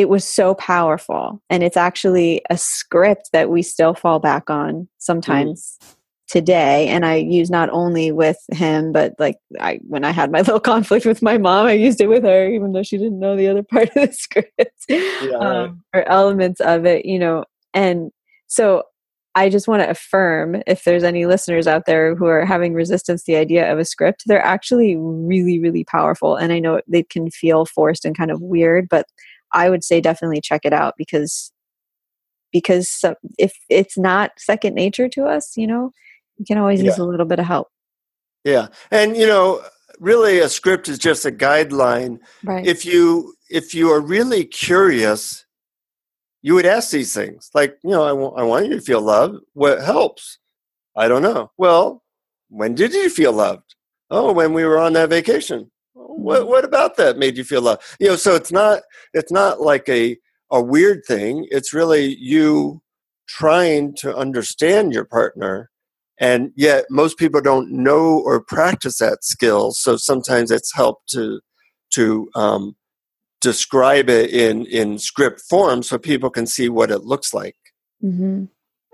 it 0.00 0.08
was 0.08 0.24
so 0.24 0.54
powerful 0.54 1.42
and 1.50 1.62
it's 1.62 1.76
actually 1.76 2.40
a 2.48 2.56
script 2.56 3.28
that 3.34 3.50
we 3.50 3.60
still 3.60 3.92
fall 3.92 4.18
back 4.18 4.48
on 4.48 4.88
sometimes 4.96 5.78
today 6.26 6.88
and 6.88 7.04
i 7.04 7.16
use 7.16 7.50
not 7.50 7.68
only 7.68 8.10
with 8.10 8.38
him 8.50 8.92
but 8.92 9.12
like 9.18 9.36
i 9.60 9.78
when 9.82 10.02
i 10.02 10.10
had 10.10 10.32
my 10.32 10.38
little 10.40 10.58
conflict 10.58 11.04
with 11.04 11.20
my 11.20 11.36
mom 11.36 11.66
i 11.66 11.72
used 11.72 12.00
it 12.00 12.06
with 12.06 12.24
her 12.24 12.48
even 12.48 12.72
though 12.72 12.82
she 12.82 12.96
didn't 12.96 13.20
know 13.20 13.36
the 13.36 13.46
other 13.46 13.62
part 13.70 13.88
of 13.90 14.08
the 14.08 14.12
script 14.12 14.86
right. 14.88 15.32
um, 15.34 15.82
or 15.92 16.08
elements 16.08 16.60
of 16.60 16.86
it 16.86 17.04
you 17.04 17.18
know 17.18 17.44
and 17.74 18.10
so 18.46 18.82
i 19.34 19.50
just 19.50 19.68
want 19.68 19.82
to 19.82 19.90
affirm 19.90 20.62
if 20.66 20.84
there's 20.84 21.04
any 21.04 21.26
listeners 21.26 21.66
out 21.66 21.84
there 21.84 22.14
who 22.14 22.24
are 22.24 22.46
having 22.46 22.72
resistance 22.72 23.22
to 23.22 23.32
the 23.32 23.38
idea 23.38 23.70
of 23.70 23.78
a 23.78 23.84
script 23.84 24.22
they're 24.24 24.42
actually 24.42 24.96
really 24.96 25.60
really 25.60 25.84
powerful 25.84 26.36
and 26.36 26.54
i 26.54 26.58
know 26.58 26.80
they 26.88 27.02
can 27.02 27.30
feel 27.30 27.66
forced 27.66 28.06
and 28.06 28.16
kind 28.16 28.30
of 28.30 28.40
weird 28.40 28.88
but 28.88 29.04
I 29.52 29.70
would 29.70 29.84
say 29.84 30.00
definitely 30.00 30.40
check 30.40 30.62
it 30.64 30.72
out 30.72 30.94
because 30.96 31.52
because 32.52 32.88
some, 32.88 33.14
if 33.38 33.54
it's 33.68 33.96
not 33.96 34.32
second 34.38 34.74
nature 34.74 35.08
to 35.08 35.24
us, 35.24 35.56
you 35.56 35.66
know, 35.66 35.92
you 36.38 36.44
can 36.44 36.58
always 36.58 36.82
use 36.82 36.98
a 36.98 37.04
little 37.04 37.26
bit 37.26 37.38
of 37.38 37.44
help. 37.44 37.68
Yeah. 38.44 38.68
And 38.90 39.16
you 39.16 39.26
know, 39.26 39.62
really 39.98 40.38
a 40.40 40.48
script 40.48 40.88
is 40.88 40.98
just 40.98 41.24
a 41.26 41.30
guideline. 41.30 42.18
Right. 42.42 42.66
If 42.66 42.84
you 42.84 43.34
if 43.48 43.74
you 43.74 43.90
are 43.90 44.00
really 44.00 44.44
curious, 44.44 45.44
you 46.42 46.54
would 46.54 46.66
ask 46.66 46.90
these 46.90 47.14
things. 47.14 47.50
Like, 47.54 47.78
you 47.84 47.90
know, 47.90 48.02
I 48.02 48.12
want 48.12 48.38
I 48.38 48.42
want 48.42 48.66
you 48.66 48.74
to 48.74 48.80
feel 48.80 49.02
loved. 49.02 49.36
What 49.52 49.82
helps? 49.82 50.38
I 50.96 51.08
don't 51.08 51.22
know. 51.22 51.52
Well, 51.56 52.02
when 52.48 52.74
did 52.74 52.92
you 52.92 53.10
feel 53.10 53.32
loved? 53.32 53.74
Oh, 54.10 54.32
when 54.32 54.54
we 54.54 54.64
were 54.64 54.78
on 54.78 54.94
that 54.94 55.10
vacation. 55.10 55.70
What 56.08 56.48
what 56.48 56.64
about 56.64 56.96
that 56.96 57.18
made 57.18 57.36
you 57.36 57.44
feel 57.44 57.62
love 57.62 57.96
You 57.98 58.08
know, 58.08 58.16
so 58.16 58.34
it's 58.34 58.52
not 58.52 58.82
it's 59.12 59.32
not 59.32 59.60
like 59.60 59.88
a 59.88 60.16
a 60.50 60.60
weird 60.60 61.04
thing. 61.06 61.46
It's 61.50 61.72
really 61.72 62.16
you 62.16 62.82
trying 63.28 63.94
to 63.94 64.14
understand 64.16 64.92
your 64.92 65.04
partner 65.04 65.70
and 66.18 66.52
yet 66.56 66.84
most 66.90 67.16
people 67.16 67.40
don't 67.40 67.70
know 67.70 68.18
or 68.18 68.42
practice 68.42 68.98
that 68.98 69.22
skill 69.22 69.70
so 69.70 69.96
sometimes 69.96 70.50
it's 70.50 70.74
helped 70.74 71.08
to 71.08 71.40
to 71.90 72.28
um, 72.34 72.74
describe 73.40 74.10
it 74.10 74.30
in 74.30 74.66
in 74.66 74.98
script 74.98 75.40
form 75.48 75.82
so 75.82 75.96
people 75.96 76.28
can 76.28 76.44
see 76.44 76.68
what 76.68 76.90
it 76.90 77.04
looks 77.04 77.32
like 77.32 77.56
hmm 78.00 78.46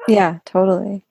Yeah, 0.08 0.38
totally. 0.44 1.02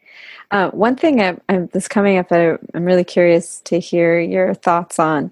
Uh, 0.51 0.69
one 0.71 0.95
thing 0.95 1.21
I, 1.21 1.38
I'm, 1.49 1.67
that's 1.73 1.88
coming 1.88 2.17
up 2.17 2.29
that 2.29 2.60
I'm 2.73 2.86
really 2.86 3.03
curious 3.03 3.62
to 3.65 3.79
hear 3.79 4.19
your 4.19 4.53
thoughts 4.53 4.99
on. 4.99 5.31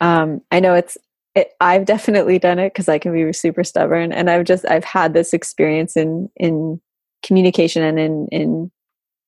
Um, 0.00 0.40
I 0.50 0.60
know 0.60 0.74
it's 0.74 0.96
it, 1.34 1.52
I've 1.60 1.84
definitely 1.84 2.38
done 2.38 2.58
it 2.58 2.72
because 2.72 2.88
I 2.88 2.98
can 2.98 3.12
be 3.12 3.32
super 3.32 3.64
stubborn, 3.64 4.12
and 4.12 4.30
I've 4.30 4.44
just 4.44 4.64
I've 4.66 4.84
had 4.84 5.14
this 5.14 5.32
experience 5.32 5.96
in 5.96 6.30
in 6.36 6.80
communication 7.22 7.82
and 7.82 7.98
in 7.98 8.28
in 8.30 8.70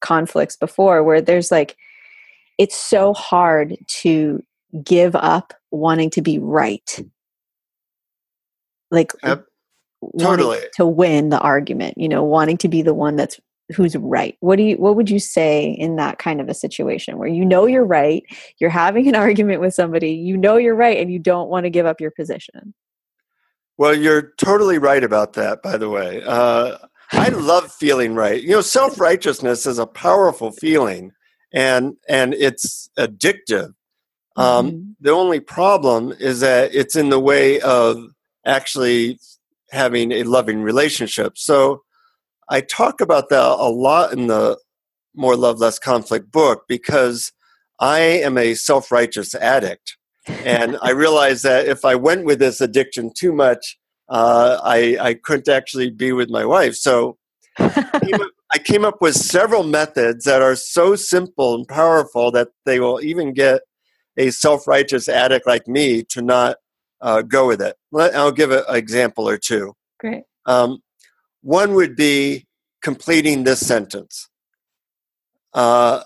conflicts 0.00 0.56
before 0.56 1.02
where 1.02 1.20
there's 1.20 1.50
like 1.50 1.76
it's 2.58 2.76
so 2.76 3.14
hard 3.14 3.76
to 3.86 4.42
give 4.84 5.14
up 5.16 5.52
wanting 5.70 6.10
to 6.10 6.22
be 6.22 6.38
right 6.38 7.00
like 8.90 9.12
Yep. 9.22 9.46
Totally. 10.18 10.60
to 10.74 10.86
win 10.86 11.28
the 11.28 11.38
argument 11.40 11.98
you 11.98 12.08
know 12.08 12.24
wanting 12.24 12.56
to 12.58 12.68
be 12.68 12.80
the 12.80 12.94
one 12.94 13.16
that's 13.16 13.38
who's 13.74 13.96
right? 13.96 14.36
What 14.40 14.56
do 14.56 14.62
you 14.62 14.76
what 14.76 14.96
would 14.96 15.10
you 15.10 15.18
say 15.18 15.70
in 15.70 15.96
that 15.96 16.18
kind 16.18 16.40
of 16.40 16.48
a 16.48 16.54
situation 16.54 17.18
where 17.18 17.28
you 17.28 17.44
know 17.44 17.66
you're 17.66 17.84
right 17.84 18.24
you're 18.58 18.70
having 18.70 19.08
an 19.08 19.14
argument 19.26 19.60
with 19.60 19.74
somebody 19.74 20.12
you 20.12 20.36
know 20.36 20.56
you're 20.56 20.74
right 20.74 20.98
and 20.98 21.12
you 21.12 21.18
don't 21.18 21.48
want 21.48 21.64
to 21.64 21.70
give 21.70 21.86
up 21.86 22.00
your 22.00 22.10
position? 22.10 22.74
Well 23.78 23.94
you're 23.94 24.32
totally 24.38 24.78
right 24.78 25.04
about 25.04 25.34
that 25.34 25.62
by 25.62 25.76
the 25.76 25.88
way. 25.88 26.22
Uh, 26.24 26.78
i 27.12 27.28
love 27.28 27.72
feeling 27.72 28.14
right. 28.14 28.42
You 28.42 28.50
know 28.50 28.60
self-righteousness 28.60 29.66
is 29.66 29.78
a 29.78 29.86
powerful 29.86 30.52
feeling 30.52 31.12
and 31.52 31.96
and 32.08 32.34
it's 32.34 32.88
addictive. 32.98 33.74
Um, 34.36 34.70
Mhm. 34.70 34.94
the 35.00 35.10
only 35.10 35.40
problem 35.40 36.12
is 36.18 36.40
that 36.40 36.74
it's 36.74 36.94
in 36.96 37.10
the 37.10 37.18
way 37.20 37.60
of 37.60 37.98
actually 38.46 39.18
having 39.70 40.12
a 40.12 40.22
loving 40.22 40.62
relationship. 40.62 41.36
So 41.36 41.82
I 42.50 42.60
talk 42.60 43.00
about 43.00 43.28
that 43.28 43.40
a 43.40 43.70
lot 43.70 44.12
in 44.12 44.26
the 44.26 44.58
More 45.14 45.36
Love, 45.36 45.60
Less 45.60 45.78
Conflict 45.78 46.30
book 46.32 46.64
because 46.68 47.32
I 47.78 48.00
am 48.00 48.36
a 48.36 48.54
self 48.54 48.90
righteous 48.90 49.34
addict. 49.36 49.96
And 50.26 50.76
I 50.82 50.90
realized 50.90 51.44
that 51.44 51.66
if 51.66 51.84
I 51.84 51.94
went 51.94 52.24
with 52.24 52.40
this 52.40 52.60
addiction 52.60 53.12
too 53.16 53.32
much, 53.32 53.78
uh, 54.08 54.58
I, 54.62 54.98
I 55.00 55.14
couldn't 55.14 55.48
actually 55.48 55.90
be 55.90 56.12
with 56.12 56.28
my 56.28 56.44
wife. 56.44 56.74
So 56.74 57.16
I 57.58 57.68
came, 58.04 58.20
up, 58.20 58.30
I 58.52 58.58
came 58.58 58.84
up 58.84 59.00
with 59.00 59.14
several 59.14 59.62
methods 59.62 60.24
that 60.24 60.42
are 60.42 60.56
so 60.56 60.96
simple 60.96 61.54
and 61.54 61.66
powerful 61.66 62.32
that 62.32 62.48
they 62.66 62.80
will 62.80 63.00
even 63.02 63.32
get 63.32 63.62
a 64.16 64.30
self 64.30 64.66
righteous 64.66 65.08
addict 65.08 65.46
like 65.46 65.68
me 65.68 66.02
to 66.10 66.20
not 66.20 66.56
uh, 67.00 67.22
go 67.22 67.46
with 67.46 67.62
it. 67.62 67.76
Let, 67.92 68.14
I'll 68.14 68.32
give 68.32 68.50
an 68.50 68.64
example 68.68 69.28
or 69.28 69.38
two. 69.38 69.74
Great. 70.00 70.24
Um, 70.46 70.80
one 71.42 71.74
would 71.74 71.96
be 71.96 72.46
completing 72.82 73.44
this 73.44 73.60
sentence. 73.66 74.28
Uh, 75.52 76.02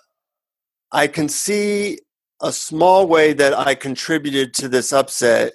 I 0.93 1.07
can 1.07 1.29
see 1.29 1.99
a 2.41 2.53
small 2.53 3.07
way 3.07 3.33
that 3.33 3.57
I 3.57 3.75
contributed 3.75 4.55
to 4.55 4.69
this 4.69 4.93
upset 4.93 5.55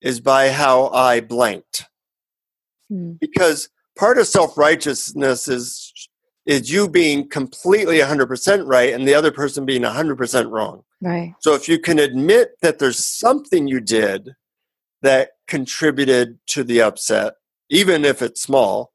is 0.00 0.20
by 0.20 0.50
how 0.50 0.88
I 0.88 1.20
blanked. 1.20 1.84
Hmm. 2.88 3.12
Because 3.20 3.68
part 3.96 4.18
of 4.18 4.26
self 4.26 4.56
righteousness 4.56 5.48
is 5.48 5.92
is 6.44 6.70
you 6.70 6.88
being 6.88 7.28
completely 7.28 7.98
100% 7.98 8.68
right 8.68 8.94
and 8.94 9.06
the 9.06 9.14
other 9.14 9.32
person 9.32 9.66
being 9.66 9.82
100% 9.82 10.50
wrong. 10.50 10.84
Right. 11.00 11.34
So 11.40 11.54
if 11.54 11.68
you 11.68 11.80
can 11.80 11.98
admit 11.98 12.52
that 12.62 12.78
there's 12.78 13.04
something 13.04 13.66
you 13.66 13.80
did 13.80 14.30
that 15.02 15.30
contributed 15.48 16.38
to 16.48 16.62
the 16.62 16.82
upset, 16.82 17.34
even 17.68 18.04
if 18.04 18.22
it's 18.22 18.40
small, 18.40 18.92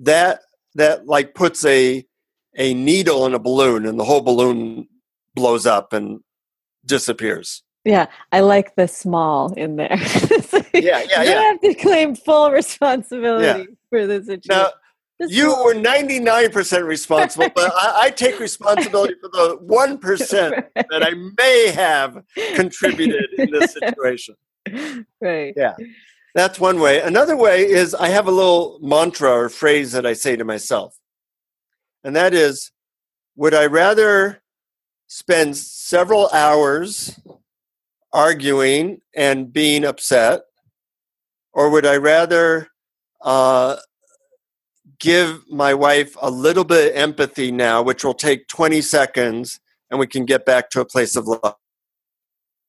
that 0.00 0.40
that 0.74 1.06
like 1.06 1.34
puts 1.34 1.64
a 1.64 2.04
a 2.56 2.74
needle 2.74 3.26
in 3.26 3.34
a 3.34 3.38
balloon 3.38 3.86
and 3.86 3.98
the 3.98 4.04
whole 4.04 4.20
balloon 4.20 4.88
blows 5.34 5.66
up 5.66 5.92
and 5.92 6.20
disappears. 6.84 7.62
Yeah, 7.84 8.06
I 8.32 8.40
like 8.40 8.74
the 8.76 8.86
small 8.86 9.54
in 9.54 9.76
there. 9.76 9.96
yeah, 9.96 10.00
yeah, 10.74 11.02
yeah. 11.08 11.22
you 11.22 11.30
yeah. 11.30 11.42
have 11.42 11.60
to 11.60 11.74
claim 11.74 12.14
full 12.14 12.50
responsibility 12.50 13.46
yeah. 13.46 13.76
for 13.88 14.06
the 14.06 14.22
situation. 14.22 14.40
Now, 14.48 14.70
you 15.28 15.48
were 15.48 15.74
99% 15.74 16.84
responsible, 16.84 17.48
but 17.54 17.72
I, 17.74 18.04
I, 18.04 18.10
take 18.10 18.40
responsibility 18.40 19.14
for 19.20 19.28
the 19.28 19.58
1% 19.62 20.50
right. 20.50 20.64
that 20.74 21.02
I 21.02 21.12
may 21.38 21.70
have 21.74 22.22
contributed 22.54 23.28
in 23.36 23.50
this 23.50 23.74
situation. 23.74 24.34
Right. 25.20 25.52
Yeah. 25.56 25.74
That's 26.34 26.60
one 26.60 26.80
way. 26.80 27.00
Another 27.00 27.36
way 27.36 27.68
is 27.68 27.94
I 27.94 28.08
have 28.08 28.26
a 28.26 28.30
little 28.30 28.78
mantra 28.82 29.30
or 29.30 29.48
phrase 29.48 29.92
that 29.92 30.06
I 30.06 30.12
say 30.12 30.36
to 30.36 30.44
myself. 30.44 30.96
And 32.04 32.14
that 32.16 32.34
is 32.34 32.70
would 33.36 33.54
I 33.54 33.66
rather 33.66 34.42
spend 35.06 35.56
several 35.56 36.28
hours 36.28 37.18
arguing 38.12 39.00
and 39.14 39.52
being 39.52 39.84
upset, 39.84 40.42
or 41.52 41.70
would 41.70 41.86
I 41.86 41.96
rather 41.96 42.68
uh, 43.22 43.76
give 44.98 45.42
my 45.50 45.74
wife 45.74 46.16
a 46.20 46.30
little 46.30 46.64
bit 46.64 46.92
of 46.92 46.96
empathy 46.96 47.50
now, 47.50 47.82
which 47.82 48.04
will 48.04 48.14
take 48.14 48.46
20 48.48 48.80
seconds, 48.82 49.58
and 49.90 49.98
we 49.98 50.06
can 50.06 50.24
get 50.24 50.44
back 50.44 50.70
to 50.70 50.80
a 50.80 50.84
place 50.84 51.16
of 51.16 51.26
love? 51.26 51.56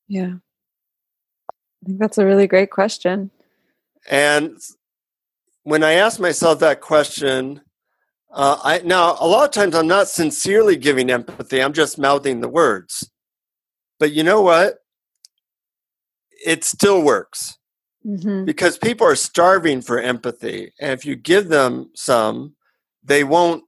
Yeah. 0.07 0.35
I 1.51 1.85
think 1.85 1.99
that's 1.99 2.17
a 2.17 2.25
really 2.25 2.47
great 2.47 2.71
question. 2.71 3.31
And 4.09 4.57
when 5.63 5.83
I 5.83 5.93
ask 5.93 6.19
myself 6.19 6.59
that 6.59 6.81
question, 6.81 7.61
uh, 8.33 8.57
I 8.63 8.79
now 8.79 9.17
a 9.19 9.27
lot 9.27 9.45
of 9.45 9.51
times 9.51 9.75
I'm 9.75 9.87
not 9.87 10.07
sincerely 10.07 10.75
giving 10.77 11.09
empathy. 11.09 11.61
I'm 11.61 11.73
just 11.73 11.97
mouthing 11.97 12.41
the 12.41 12.47
words. 12.47 13.09
But 13.99 14.13
you 14.13 14.23
know 14.23 14.41
what? 14.41 14.75
It 16.45 16.63
still 16.63 17.01
works 17.03 17.57
mm-hmm. 18.05 18.45
because 18.45 18.77
people 18.77 19.05
are 19.05 19.15
starving 19.15 19.81
for 19.81 19.99
empathy, 19.99 20.73
and 20.79 20.91
if 20.91 21.05
you 21.05 21.15
give 21.15 21.49
them 21.49 21.91
some, 21.93 22.55
they 23.03 23.23
won't 23.23 23.63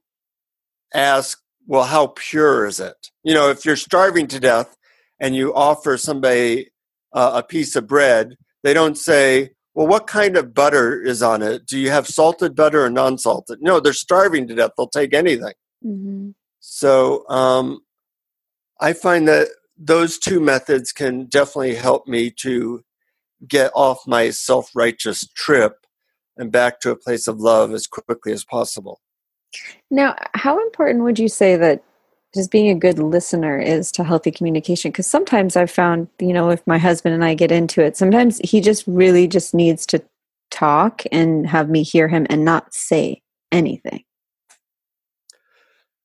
ask, 0.94 1.38
"Well, 1.66 1.84
how 1.84 2.08
pure 2.16 2.66
is 2.66 2.80
it?" 2.80 3.10
You 3.22 3.34
know, 3.34 3.50
if 3.50 3.64
you're 3.64 3.76
starving 3.76 4.26
to 4.28 4.40
death 4.40 4.76
and 5.20 5.36
you 5.36 5.54
offer 5.54 5.98
somebody 5.98 6.70
uh, 7.12 7.32
a 7.34 7.42
piece 7.42 7.76
of 7.76 7.86
bread, 7.86 8.36
they 8.62 8.74
don't 8.74 8.96
say, 8.98 9.50
well, 9.74 9.86
what 9.86 10.06
kind 10.06 10.36
of 10.36 10.54
butter 10.54 11.00
is 11.02 11.22
on 11.22 11.42
it? 11.42 11.66
Do 11.66 11.78
you 11.78 11.90
have 11.90 12.06
salted 12.06 12.54
butter 12.54 12.84
or 12.84 12.90
non 12.90 13.18
salted? 13.18 13.58
No, 13.60 13.80
they're 13.80 13.92
starving 13.92 14.46
to 14.48 14.54
death. 14.54 14.70
They'll 14.76 14.88
take 14.88 15.12
anything. 15.12 15.54
Mm-hmm. 15.84 16.30
So 16.60 17.28
um, 17.28 17.80
I 18.80 18.92
find 18.92 19.26
that 19.28 19.48
those 19.76 20.18
two 20.18 20.40
methods 20.40 20.92
can 20.92 21.26
definitely 21.26 21.74
help 21.74 22.06
me 22.06 22.30
to 22.30 22.84
get 23.46 23.72
off 23.74 24.06
my 24.06 24.30
self 24.30 24.70
righteous 24.74 25.26
trip 25.34 25.86
and 26.36 26.52
back 26.52 26.80
to 26.80 26.90
a 26.90 26.96
place 26.96 27.26
of 27.26 27.40
love 27.40 27.72
as 27.72 27.86
quickly 27.86 28.32
as 28.32 28.44
possible. 28.44 29.00
Now, 29.90 30.16
how 30.34 30.60
important 30.60 31.04
would 31.04 31.18
you 31.18 31.28
say 31.28 31.56
that 31.56 31.82
just 32.34 32.50
being 32.50 32.68
a 32.68 32.74
good 32.74 32.98
listener 32.98 33.58
is 33.58 33.92
to 33.92 34.04
healthy 34.04 34.30
communication. 34.30 34.90
Because 34.90 35.06
sometimes 35.06 35.56
i've 35.56 35.70
found 35.70 36.08
you 36.18 36.32
know 36.32 36.50
if 36.50 36.66
my 36.66 36.78
husband 36.78 37.14
and 37.14 37.24
i 37.24 37.34
get 37.34 37.52
into 37.52 37.82
it 37.82 37.96
sometimes 37.96 38.40
he 38.44 38.60
just 38.60 38.84
really 38.86 39.26
just 39.26 39.54
needs 39.54 39.86
to 39.86 40.02
talk 40.50 41.02
and 41.10 41.48
have 41.48 41.68
me 41.68 41.82
hear 41.82 42.08
him 42.08 42.26
and 42.30 42.44
not 42.44 42.72
say 42.72 43.22
anything. 43.50 44.04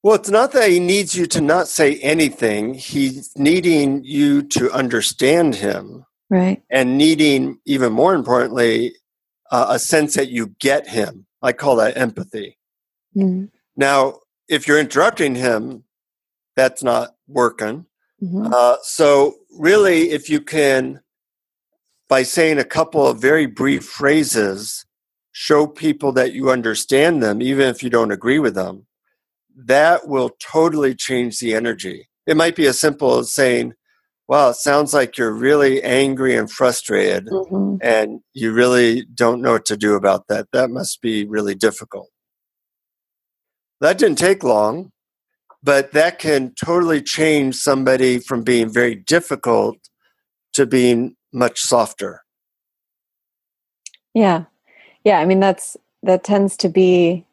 Well 0.01 0.15
it's 0.15 0.29
not 0.29 0.53
that 0.53 0.69
he 0.69 0.79
needs 0.79 1.15
you 1.15 1.25
to 1.27 1.41
not 1.41 1.67
say 1.67 1.97
anything. 1.99 2.73
He's 2.73 3.37
needing 3.37 4.03
you 4.03 4.43
to 4.43 4.71
understand 4.71 5.55
him 5.55 6.05
right. 6.29 6.63
and 6.69 6.97
needing 6.97 7.59
even 7.65 7.91
more 7.91 8.15
importantly 8.15 8.95
uh, 9.51 9.67
a 9.69 9.79
sense 9.79 10.13
that 10.15 10.29
you 10.29 10.55
get 10.59 10.87
him. 10.87 11.25
I 11.41 11.53
call 11.53 11.77
that 11.77 11.97
empathy. 11.97 12.57
Mm-hmm. 13.17 13.45
now 13.75 14.19
if 14.47 14.67
you're 14.67 14.79
interrupting 14.79 15.33
him 15.33 15.83
that's 16.55 16.83
not 16.83 17.15
working. 17.27 17.85
Mm-hmm. 18.21 18.53
Uh, 18.53 18.75
so, 18.83 19.35
really, 19.57 20.11
if 20.11 20.29
you 20.29 20.41
can, 20.41 21.01
by 22.09 22.23
saying 22.23 22.57
a 22.57 22.65
couple 22.65 23.07
of 23.07 23.21
very 23.21 23.45
brief 23.45 23.85
phrases, 23.85 24.85
show 25.31 25.67
people 25.67 26.11
that 26.13 26.33
you 26.33 26.51
understand 26.51 27.23
them, 27.23 27.41
even 27.41 27.67
if 27.67 27.81
you 27.81 27.89
don't 27.89 28.11
agree 28.11 28.39
with 28.39 28.55
them, 28.55 28.87
that 29.55 30.07
will 30.07 30.31
totally 30.39 30.95
change 30.95 31.39
the 31.39 31.53
energy. 31.53 32.09
It 32.27 32.35
might 32.37 32.55
be 32.55 32.67
as 32.67 32.79
simple 32.79 33.19
as 33.19 33.33
saying, 33.33 33.73
Wow, 34.27 34.49
it 34.49 34.57
sounds 34.57 34.93
like 34.93 35.17
you're 35.17 35.33
really 35.33 35.81
angry 35.81 36.35
and 36.35 36.51
frustrated, 36.51 37.25
mm-hmm. 37.25 37.77
and 37.81 38.19
you 38.33 38.53
really 38.53 39.03
don't 39.15 39.41
know 39.41 39.53
what 39.53 39.65
to 39.65 39.77
do 39.77 39.95
about 39.95 40.27
that. 40.27 40.47
That 40.53 40.69
must 40.69 41.01
be 41.01 41.25
really 41.25 41.55
difficult. 41.55 42.09
That 43.81 43.97
didn't 43.97 44.19
take 44.19 44.43
long 44.43 44.91
but 45.61 45.91
that 45.91 46.19
can 46.19 46.53
totally 46.53 47.01
change 47.01 47.55
somebody 47.55 48.19
from 48.19 48.43
being 48.43 48.69
very 48.69 48.95
difficult 48.95 49.77
to 50.53 50.65
being 50.65 51.15
much 51.33 51.59
softer. 51.59 52.23
Yeah. 54.13 54.45
Yeah 55.03 55.19
i 55.19 55.25
mean 55.25 55.39
that's 55.39 55.77
that 56.03 56.23
tends 56.23 56.57
to 56.57 56.69
be 56.69 57.25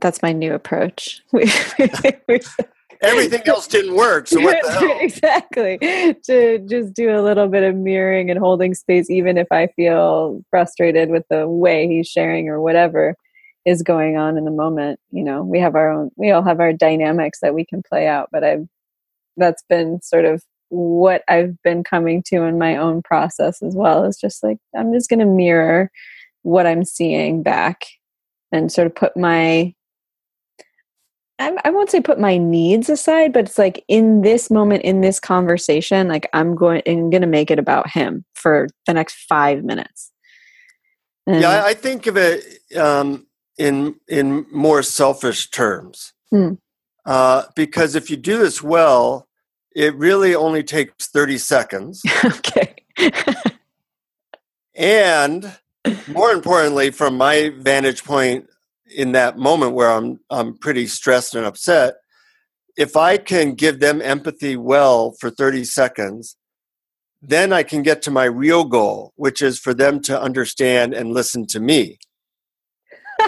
that's 0.00 0.22
my 0.22 0.32
new 0.32 0.54
approach. 0.54 1.22
Everything 3.00 3.42
else 3.46 3.66
didn't 3.68 3.94
work 3.94 4.26
so 4.26 4.40
what 4.40 4.62
the 4.62 4.72
hell? 4.72 4.98
Exactly. 5.00 5.78
To 6.24 6.58
just 6.68 6.94
do 6.94 7.16
a 7.16 7.22
little 7.22 7.48
bit 7.48 7.62
of 7.62 7.76
mirroring 7.76 8.30
and 8.30 8.38
holding 8.38 8.74
space 8.74 9.08
even 9.08 9.38
if 9.38 9.46
i 9.52 9.68
feel 9.68 10.42
frustrated 10.50 11.10
with 11.10 11.24
the 11.30 11.48
way 11.48 11.86
he's 11.86 12.08
sharing 12.08 12.48
or 12.48 12.60
whatever 12.60 13.14
is 13.68 13.82
going 13.82 14.16
on 14.16 14.38
in 14.38 14.44
the 14.44 14.50
moment 14.50 14.98
you 15.10 15.22
know 15.22 15.42
we 15.42 15.60
have 15.60 15.74
our 15.74 15.90
own 15.90 16.10
we 16.16 16.30
all 16.30 16.42
have 16.42 16.58
our 16.58 16.72
dynamics 16.72 17.40
that 17.42 17.54
we 17.54 17.66
can 17.66 17.82
play 17.82 18.06
out 18.06 18.28
but 18.32 18.42
i've 18.42 18.66
that's 19.36 19.62
been 19.68 20.00
sort 20.00 20.24
of 20.24 20.42
what 20.70 21.22
i've 21.28 21.60
been 21.62 21.84
coming 21.84 22.22
to 22.22 22.44
in 22.44 22.58
my 22.58 22.76
own 22.76 23.02
process 23.02 23.62
as 23.62 23.74
well 23.74 24.04
is 24.04 24.16
just 24.16 24.42
like 24.42 24.56
i'm 24.74 24.92
just 24.92 25.10
going 25.10 25.18
to 25.18 25.26
mirror 25.26 25.90
what 26.42 26.66
i'm 26.66 26.82
seeing 26.84 27.42
back 27.42 27.84
and 28.52 28.72
sort 28.72 28.86
of 28.86 28.94
put 28.94 29.16
my 29.16 29.74
I 31.40 31.70
won't 31.70 31.88
say 31.88 32.00
put 32.00 32.18
my 32.18 32.36
needs 32.36 32.90
aside, 32.90 33.32
but 33.32 33.44
it's 33.44 33.58
like 33.58 33.84
in 33.86 34.22
this 34.22 34.50
moment, 34.50 34.82
in 34.82 35.02
this 35.02 35.20
conversation, 35.20 36.08
like 36.08 36.28
I'm 36.32 36.56
going, 36.56 36.82
I'm 36.84 37.10
going 37.10 37.20
to 37.20 37.28
make 37.28 37.52
it 37.52 37.60
about 37.60 37.88
him 37.88 38.24
for 38.34 38.66
the 38.86 38.94
next 38.94 39.24
five 39.28 39.62
minutes. 39.62 40.10
And 41.28 41.42
yeah, 41.42 41.62
I 41.64 41.74
think 41.74 42.08
of 42.08 42.16
it 42.16 42.42
um, 42.76 43.27
in 43.58 43.96
in 44.08 44.46
more 44.50 44.82
selfish 44.82 45.50
terms. 45.50 46.12
Hmm. 46.30 46.54
Uh, 47.04 47.44
because 47.56 47.94
if 47.94 48.10
you 48.10 48.16
do 48.16 48.38
this 48.38 48.62
well, 48.62 49.28
it 49.74 49.94
really 49.96 50.34
only 50.34 50.62
takes 50.62 51.08
30 51.08 51.38
seconds. 51.38 52.02
okay. 52.24 52.74
and 54.74 55.56
more 56.08 56.32
importantly, 56.32 56.90
from 56.90 57.16
my 57.16 57.50
vantage 57.58 58.04
point 58.04 58.46
in 58.94 59.12
that 59.12 59.38
moment 59.38 59.74
where 59.74 59.90
I'm 59.90 60.20
I'm 60.30 60.56
pretty 60.56 60.86
stressed 60.86 61.34
and 61.34 61.46
upset, 61.46 61.94
if 62.76 62.96
I 62.96 63.16
can 63.16 63.54
give 63.54 63.80
them 63.80 64.00
empathy 64.00 64.56
well 64.56 65.14
for 65.18 65.30
30 65.30 65.64
seconds, 65.64 66.36
then 67.20 67.52
I 67.52 67.64
can 67.64 67.82
get 67.82 68.02
to 68.02 68.10
my 68.10 68.24
real 68.24 68.64
goal, 68.64 69.12
which 69.16 69.42
is 69.42 69.58
for 69.58 69.74
them 69.74 70.00
to 70.02 70.20
understand 70.20 70.94
and 70.94 71.12
listen 71.12 71.46
to 71.48 71.60
me. 71.60 71.98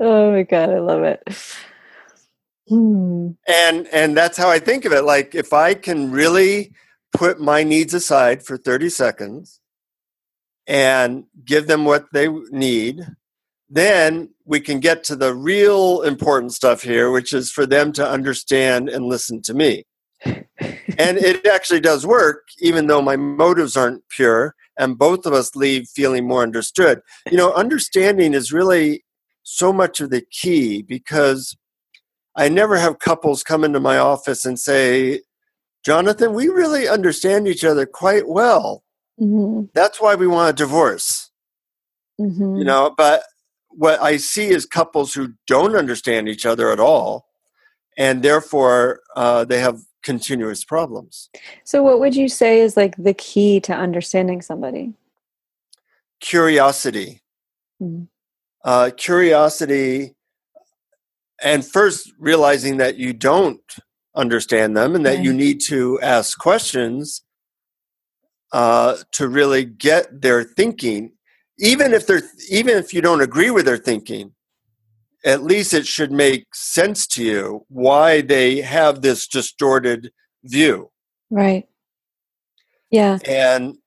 oh 0.00 0.32
my 0.32 0.42
god, 0.42 0.70
I 0.70 0.78
love 0.78 1.02
it. 1.02 1.22
Hmm. 2.68 3.32
And 3.46 3.86
and 3.88 4.16
that's 4.16 4.38
how 4.38 4.48
I 4.50 4.58
think 4.58 4.84
of 4.84 4.92
it. 4.92 5.02
Like 5.02 5.34
if 5.34 5.52
I 5.52 5.74
can 5.74 6.10
really 6.10 6.72
put 7.12 7.40
my 7.40 7.62
needs 7.62 7.94
aside 7.94 8.42
for 8.42 8.56
30 8.56 8.88
seconds 8.88 9.60
and 10.66 11.24
give 11.44 11.66
them 11.66 11.84
what 11.84 12.06
they 12.12 12.28
need, 12.50 13.06
then 13.68 14.30
we 14.44 14.60
can 14.60 14.80
get 14.80 15.04
to 15.04 15.16
the 15.16 15.34
real 15.34 16.02
important 16.02 16.52
stuff 16.52 16.82
here, 16.82 17.10
which 17.10 17.32
is 17.32 17.50
for 17.50 17.66
them 17.66 17.92
to 17.92 18.08
understand 18.08 18.88
and 18.88 19.04
listen 19.04 19.42
to 19.42 19.54
me. 19.54 19.84
and 20.24 20.46
it 20.58 21.46
actually 21.46 21.80
does 21.80 22.06
work, 22.06 22.44
even 22.60 22.86
though 22.86 23.02
my 23.02 23.16
motives 23.16 23.76
aren't 23.76 24.08
pure, 24.08 24.54
and 24.78 24.98
both 24.98 25.26
of 25.26 25.32
us 25.32 25.54
leave 25.54 25.88
feeling 25.88 26.26
more 26.26 26.42
understood. 26.42 27.00
You 27.30 27.36
know, 27.36 27.52
understanding 27.52 28.34
is 28.34 28.52
really 28.52 29.04
so 29.42 29.72
much 29.72 30.00
of 30.00 30.10
the 30.10 30.22
key 30.30 30.82
because 30.82 31.56
I 32.36 32.48
never 32.48 32.78
have 32.78 32.98
couples 32.98 33.42
come 33.42 33.62
into 33.64 33.80
my 33.80 33.98
office 33.98 34.44
and 34.44 34.58
say, 34.58 35.20
Jonathan, 35.84 36.32
we 36.32 36.48
really 36.48 36.88
understand 36.88 37.46
each 37.46 37.64
other 37.64 37.86
quite 37.86 38.28
well. 38.28 38.82
Mm-hmm. 39.20 39.66
That's 39.74 40.00
why 40.00 40.14
we 40.14 40.26
want 40.26 40.50
a 40.50 40.52
divorce. 40.52 41.30
Mm-hmm. 42.20 42.56
You 42.56 42.64
know, 42.64 42.94
but 42.96 43.22
what 43.68 44.00
I 44.00 44.16
see 44.16 44.48
is 44.48 44.66
couples 44.66 45.14
who 45.14 45.34
don't 45.46 45.76
understand 45.76 46.28
each 46.28 46.46
other 46.46 46.70
at 46.70 46.80
all, 46.80 47.26
and 47.98 48.22
therefore 48.22 49.00
uh, 49.14 49.44
they 49.44 49.60
have 49.60 49.80
continuous 50.04 50.64
problems. 50.64 51.30
So, 51.64 51.82
what 51.82 51.98
would 51.98 52.14
you 52.14 52.28
say 52.28 52.60
is 52.60 52.76
like 52.76 52.94
the 52.96 53.14
key 53.14 53.58
to 53.60 53.72
understanding 53.72 54.42
somebody? 54.42 54.92
Curiosity. 56.20 57.22
Mm-hmm. 57.82 58.04
Uh, 58.64 58.90
curiosity, 58.96 60.14
and 61.42 61.66
first 61.66 62.12
realizing 62.18 62.76
that 62.78 62.96
you 62.96 63.12
don't 63.12 63.60
understand 64.14 64.76
them 64.76 64.94
and 64.94 65.04
that 65.04 65.16
right. 65.16 65.24
you 65.24 65.34
need 65.34 65.60
to 65.66 66.00
ask 66.00 66.38
questions 66.38 67.22
uh, 68.52 68.96
to 69.10 69.28
really 69.28 69.64
get 69.64 70.22
their 70.22 70.44
thinking 70.44 71.10
even 71.58 71.92
if 71.92 72.06
they're 72.06 72.22
even 72.50 72.76
if 72.76 72.92
you 72.92 73.00
don't 73.00 73.20
agree 73.20 73.50
with 73.50 73.64
their 73.64 73.76
thinking 73.76 74.32
at 75.24 75.42
least 75.42 75.72
it 75.72 75.86
should 75.86 76.12
make 76.12 76.54
sense 76.54 77.06
to 77.06 77.24
you 77.24 77.64
why 77.68 78.20
they 78.20 78.60
have 78.60 79.00
this 79.00 79.26
distorted 79.26 80.12
view. 80.44 80.90
Right. 81.30 81.66
Yeah. 82.90 83.18
And 83.26 83.78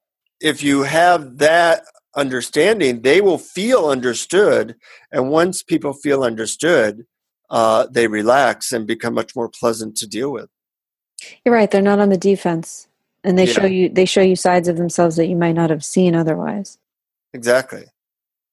if 0.42 0.64
you 0.64 0.84
have 0.84 1.38
that 1.38 1.84
understanding 2.16 3.02
they 3.02 3.22
will 3.22 3.38
feel 3.38 3.88
understood. 3.90 4.76
And 5.12 5.30
once 5.30 5.62
people 5.62 5.94
feel 5.94 6.24
understood 6.24 7.06
uh, 7.50 7.88
they 7.90 8.08
relax 8.08 8.74
and 8.74 8.86
become 8.86 9.14
much 9.14 9.36
more 9.36 9.50
pleasant 9.50 9.96
to 9.98 10.08
deal 10.08 10.32
with. 10.32 10.50
You're 11.46 11.54
right. 11.54 11.72
They're 11.72 11.82
not 11.82 12.00
on 12.00 12.10
the 12.10 12.18
defense. 12.18 12.88
And 13.24 13.38
they 13.38 13.48
yeah. 13.48 13.54
show 13.54 13.66
you 13.66 13.90
they 13.90 14.06
show 14.06 14.22
you 14.22 14.36
sides 14.36 14.68
of 14.68 14.78
themselves 14.78 15.16
that 15.16 15.28
you 15.28 15.36
might 15.36 15.56
not 15.56 15.70
have 15.70 15.84
seen 15.84 16.16
otherwise. 16.16 16.78
Exactly. 17.34 17.86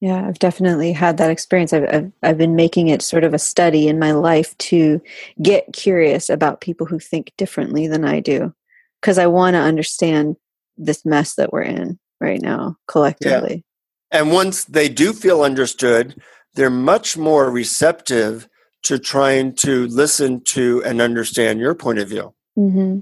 Yeah, 0.05 0.29
I've 0.29 0.39
definitely 0.39 0.93
had 0.93 1.17
that 1.17 1.31
experience. 1.31 1.73
I've, 1.73 1.89
I've, 1.89 2.13
I've 2.23 2.37
been 2.37 2.55
making 2.55 2.89
it 2.89 3.01
sort 3.01 3.25
of 3.25 3.33
a 3.33 3.39
study 3.39 3.89
in 3.89 3.99
my 3.99 4.13
life 4.13 4.55
to 4.59 5.01
get 5.41 5.73
curious 5.73 6.29
about 6.29 6.61
people 6.61 6.87
who 6.87 6.99
think 6.99 7.33
differently 7.39 7.87
than 7.87 8.05
I 8.05 8.21
do, 8.21 8.53
because 9.01 9.17
I 9.17 9.29
want 9.29 9.55
to 9.55 9.61
understand 9.61 10.37
this 10.77 11.07
mess 11.07 11.37
that 11.37 11.55
we're 11.55 11.63
in 11.63 11.99
right 12.21 12.39
now 12.43 12.77
collectively. 12.87 13.65
Yeah. 14.13 14.21
And 14.21 14.31
once 14.31 14.67
they 14.67 14.91
do 14.91 15.15
feel 15.15 15.41
understood, 15.41 16.21
they're 16.53 16.69
much 16.69 17.17
more 17.17 17.51
receptive 17.51 18.47
to 18.83 18.99
trying 18.99 19.55
to 19.55 19.87
listen 19.87 20.43
to 20.43 20.83
and 20.85 21.01
understand 21.01 21.61
your 21.61 21.75
point 21.75 21.99
of 21.99 22.11
view. 22.11 22.35
Mm-hmm. 22.59 22.99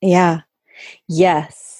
Yeah. 0.00 0.42
Yes. 1.08 1.73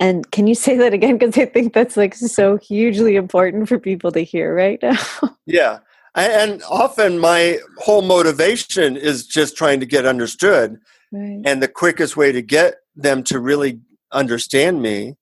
And 0.00 0.28
can 0.30 0.46
you 0.46 0.54
say 0.54 0.78
that 0.78 0.94
again? 0.94 1.18
Because 1.18 1.36
I 1.36 1.44
think 1.44 1.74
that's 1.74 1.96
like 1.96 2.14
so 2.14 2.56
hugely 2.56 3.16
important 3.16 3.68
for 3.68 3.78
people 3.78 4.10
to 4.12 4.20
hear 4.20 4.54
right 4.54 4.78
now. 4.82 4.98
yeah. 5.46 5.80
And 6.14 6.62
often 6.68 7.18
my 7.18 7.58
whole 7.78 8.02
motivation 8.02 8.96
is 8.96 9.26
just 9.26 9.56
trying 9.56 9.78
to 9.80 9.86
get 9.86 10.06
understood. 10.06 10.80
Right. 11.12 11.42
And 11.44 11.62
the 11.62 11.68
quickest 11.68 12.16
way 12.16 12.32
to 12.32 12.40
get 12.40 12.76
them 12.96 13.22
to 13.24 13.38
really 13.38 13.80
understand 14.10 14.80
me 14.80 15.16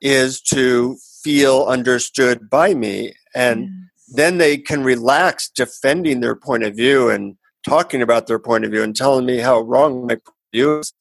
is 0.00 0.40
to 0.42 0.98
feel 1.22 1.64
understood 1.64 2.50
by 2.50 2.74
me. 2.74 3.14
And 3.34 3.62
yes. 3.62 3.70
then 4.14 4.38
they 4.38 4.58
can 4.58 4.84
relax 4.84 5.48
defending 5.48 6.20
their 6.20 6.36
point 6.36 6.62
of 6.62 6.76
view 6.76 7.08
and 7.08 7.36
talking 7.66 8.02
about 8.02 8.26
their 8.26 8.38
point 8.38 8.66
of 8.66 8.70
view 8.70 8.82
and 8.82 8.94
telling 8.94 9.24
me 9.24 9.38
how 9.38 9.60
wrong 9.60 10.06
my 10.06 10.18
view 10.52 10.80
is 10.80 10.92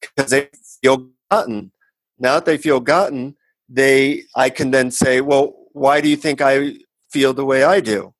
because 0.00 0.30
they 0.30 0.50
feel 0.82 1.08
gotten 1.30 1.72
now 2.20 2.34
that 2.34 2.44
they 2.44 2.58
feel 2.58 2.80
gotten, 2.80 3.34
they 3.68 4.24
I 4.36 4.50
can 4.50 4.70
then 4.70 4.90
say, 4.90 5.20
well, 5.20 5.54
why 5.72 6.00
do 6.00 6.08
you 6.08 6.16
think 6.16 6.40
I 6.40 6.76
feel 7.10 7.32
the 7.32 7.44
way 7.44 7.64
I 7.64 7.80
do? 7.80 8.14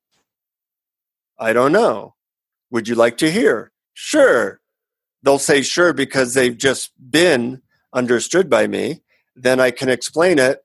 I 1.39 1.53
don't 1.53 1.71
know. 1.71 2.15
Would 2.71 2.87
you 2.87 2.95
like 2.95 3.17
to 3.17 3.31
hear? 3.31 3.71
Sure. 3.93 4.59
They'll 5.23 5.39
say 5.39 5.61
sure 5.61 5.93
because 5.93 6.33
they've 6.33 6.57
just 6.57 6.91
been 7.11 7.61
understood 7.93 8.49
by 8.49 8.67
me. 8.67 9.01
Then 9.35 9.59
I 9.59 9.71
can 9.71 9.89
explain 9.89 10.39
it 10.39 10.63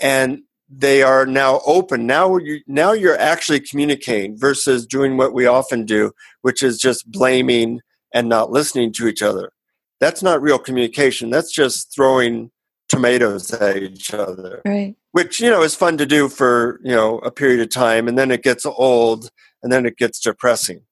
and 0.00 0.42
they 0.68 1.02
are 1.02 1.26
now 1.26 1.60
open. 1.66 2.06
Now 2.06 2.36
you 2.36 2.60
now 2.66 2.92
you're 2.92 3.18
actually 3.18 3.60
communicating 3.60 4.38
versus 4.38 4.86
doing 4.86 5.16
what 5.16 5.32
we 5.32 5.46
often 5.46 5.84
do, 5.84 6.12
which 6.42 6.62
is 6.62 6.78
just 6.78 7.10
blaming 7.10 7.80
and 8.12 8.28
not 8.28 8.50
listening 8.50 8.92
to 8.94 9.06
each 9.06 9.22
other. 9.22 9.52
That's 10.00 10.22
not 10.22 10.42
real 10.42 10.58
communication. 10.58 11.30
That's 11.30 11.52
just 11.52 11.94
throwing 11.94 12.50
tomatoes 12.94 13.52
at 13.52 13.76
each 13.76 14.14
other. 14.14 14.62
Right. 14.64 14.96
Which, 15.12 15.40
you 15.40 15.50
know, 15.50 15.62
is 15.62 15.74
fun 15.74 15.98
to 15.98 16.06
do 16.06 16.28
for, 16.28 16.80
you 16.82 16.94
know, 16.94 17.18
a 17.18 17.30
period 17.30 17.60
of 17.60 17.70
time 17.70 18.08
and 18.08 18.18
then 18.18 18.30
it 18.30 18.42
gets 18.42 18.66
old 18.66 19.30
and 19.62 19.72
then 19.72 19.86
it 19.86 19.96
gets 19.96 20.20
depressing. 20.20 20.82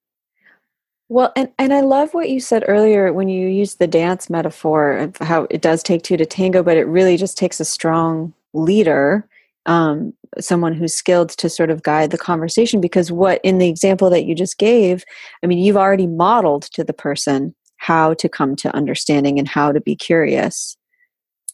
Well, 1.09 1.33
and, 1.37 1.51
and 1.59 1.75
I 1.75 1.81
love 1.81 2.15
what 2.15 2.31
you 2.31 2.41
said 2.41 2.65
earlier 2.67 3.12
when 3.12 3.29
you 3.29 3.47
used 3.47 3.79
the 3.79 3.87
dance 3.87 4.31
metaphor 4.31 4.97
of 4.97 5.17
how 5.19 5.47
it 5.51 5.61
does 5.61 5.83
take 5.83 6.03
two 6.03 6.17
to 6.17 6.25
tango, 6.25 6.62
but 6.62 6.79
it 6.79 6.85
really 6.85 7.19
just 7.19 7.37
takes 7.37 7.61
a 7.61 7.67
strong 7.67 8.33
leader, 8.55 9.29
um, 9.67 10.15
someone 10.41 10.73
who's 10.73 10.95
skilled 10.95 11.29
to 11.31 11.51
sort 11.51 11.69
of 11.69 11.83
guide 11.83 12.12
the 12.12 12.19
conversation. 12.19 12.81
Because 12.81 13.12
what 13.12 13.41
in 13.45 13.59
the 13.59 13.69
example 13.69 14.09
that 14.09 14.25
you 14.25 14.35
just 14.35 14.57
gave, 14.57 15.05
I 15.43 15.47
mean, 15.47 15.59
you've 15.59 15.77
already 15.77 16.07
modeled 16.07 16.62
to 16.73 16.83
the 16.83 16.95
person 16.95 17.55
how 17.77 18.15
to 18.15 18.29
come 18.29 18.57
to 18.57 18.75
understanding 18.75 19.38
and 19.38 19.49
how 19.49 19.73
to 19.73 19.81
be 19.81 19.97
curious. 19.97 20.77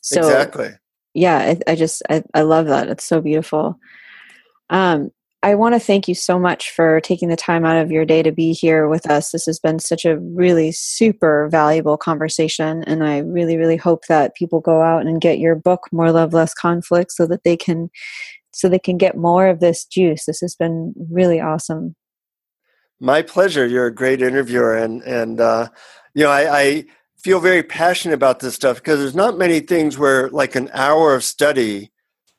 So 0.08 0.20
exactly. 0.20 0.70
Yeah, 1.14 1.38
I, 1.38 1.72
I 1.72 1.74
just 1.74 2.02
I, 2.08 2.22
I 2.34 2.42
love 2.42 2.66
that. 2.66 2.88
It's 2.88 3.04
so 3.04 3.20
beautiful. 3.20 3.78
Um, 4.70 5.10
I 5.42 5.54
want 5.54 5.74
to 5.74 5.80
thank 5.80 6.08
you 6.08 6.16
so 6.16 6.36
much 6.38 6.70
for 6.70 7.00
taking 7.00 7.28
the 7.28 7.36
time 7.36 7.64
out 7.64 7.76
of 7.76 7.92
your 7.92 8.04
day 8.04 8.22
to 8.24 8.32
be 8.32 8.52
here 8.52 8.88
with 8.88 9.08
us. 9.08 9.30
This 9.30 9.46
has 9.46 9.60
been 9.60 9.78
such 9.78 10.04
a 10.04 10.18
really 10.18 10.72
super 10.72 11.48
valuable 11.48 11.96
conversation, 11.96 12.82
and 12.84 13.04
I 13.04 13.18
really, 13.18 13.56
really 13.56 13.76
hope 13.76 14.06
that 14.06 14.34
people 14.34 14.60
go 14.60 14.82
out 14.82 15.06
and 15.06 15.20
get 15.20 15.38
your 15.38 15.54
book, 15.54 15.88
More 15.92 16.10
Love, 16.10 16.32
Less 16.32 16.54
Conflict, 16.54 17.12
so 17.12 17.24
that 17.26 17.44
they 17.44 17.56
can, 17.56 17.88
so 18.52 18.68
they 18.68 18.80
can 18.80 18.98
get 18.98 19.16
more 19.16 19.46
of 19.46 19.60
this 19.60 19.84
juice. 19.84 20.24
This 20.26 20.40
has 20.40 20.56
been 20.56 20.92
really 21.08 21.40
awesome. 21.40 21.94
My 22.98 23.22
pleasure. 23.22 23.64
You're 23.64 23.86
a 23.86 23.94
great 23.94 24.20
interviewer, 24.20 24.76
and 24.76 25.02
and 25.02 25.40
uh, 25.40 25.68
you 26.14 26.24
know 26.24 26.30
I, 26.30 26.60
I 26.60 26.84
feel 27.22 27.40
very 27.40 27.62
passionate 27.62 28.14
about 28.14 28.40
this 28.40 28.54
stuff 28.54 28.76
because 28.76 28.98
there's 28.98 29.14
not 29.14 29.38
many 29.38 29.60
things 29.60 29.98
where 29.98 30.28
like 30.30 30.54
an 30.54 30.70
hour 30.72 31.14
of 31.14 31.24
study 31.24 31.90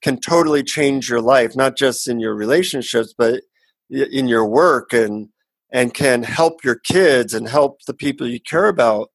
can 0.02 0.20
totally 0.20 0.64
change 0.64 1.10
your 1.10 1.22
life 1.22 1.56
not 1.56 1.76
just 1.78 2.08
in 2.08 2.20
your 2.20 2.34
relationships 2.34 3.14
but 3.18 3.42
in 3.90 4.28
your 4.28 4.46
work 4.46 4.94
and 4.94 5.30
and 5.72 5.94
can 5.94 6.24
help 6.24 6.64
your 6.64 6.76
kids 6.76 7.34
and 7.34 7.48
help 7.48 7.82
the 7.86 7.94
people 7.94 8.28
you 8.28 8.40
care 8.40 8.68
about 8.68 9.10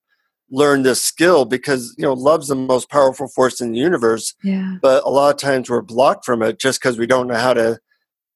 learn 0.50 0.82
this 0.82 1.00
skill 1.00 1.44
because 1.44 1.94
you 1.96 2.02
know 2.02 2.12
love's 2.12 2.48
the 2.48 2.54
most 2.54 2.90
powerful 2.90 3.28
force 3.28 3.60
in 3.60 3.72
the 3.72 3.78
universe 3.78 4.34
yeah. 4.42 4.76
but 4.82 5.02
a 5.04 5.08
lot 5.08 5.34
of 5.34 5.40
times 5.40 5.70
we're 5.70 5.80
blocked 5.80 6.24
from 6.24 6.42
it 6.42 6.60
just 6.60 6.80
because 6.80 6.98
we 6.98 7.06
don't 7.06 7.26
know 7.26 7.34
how 7.34 7.54
to 7.54 7.78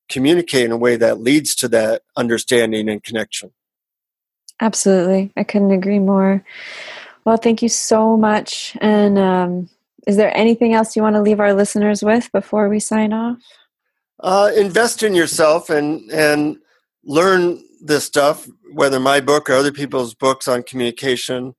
communicate 0.08 0.64
in 0.64 0.72
a 0.72 0.76
way 0.76 0.96
that 0.96 1.20
leads 1.20 1.54
to 1.56 1.68
that 1.68 2.02
understanding 2.16 2.88
and 2.88 3.02
connection. 3.02 3.52
Absolutely. 4.60 5.30
I 5.36 5.44
couldn't 5.44 5.70
agree 5.70 6.00
more 6.00 6.44
well, 7.24 7.36
thank 7.36 7.62
you 7.62 7.68
so 7.68 8.16
much. 8.16 8.76
And 8.80 9.18
um, 9.18 9.68
is 10.06 10.16
there 10.16 10.34
anything 10.36 10.74
else 10.74 10.96
you 10.96 11.02
want 11.02 11.16
to 11.16 11.22
leave 11.22 11.40
our 11.40 11.54
listeners 11.54 12.02
with 12.02 12.30
before 12.32 12.68
we 12.68 12.80
sign 12.80 13.12
off? 13.12 13.38
Uh, 14.20 14.50
invest 14.56 15.02
in 15.02 15.14
yourself 15.14 15.70
and 15.70 16.10
and 16.10 16.58
learn 17.04 17.62
this 17.80 18.04
stuff. 18.04 18.48
Whether 18.72 18.98
my 18.98 19.20
book 19.20 19.48
or 19.48 19.54
other 19.54 19.72
people's 19.72 20.14
books 20.14 20.48
on 20.48 20.62
communication, 20.62 21.54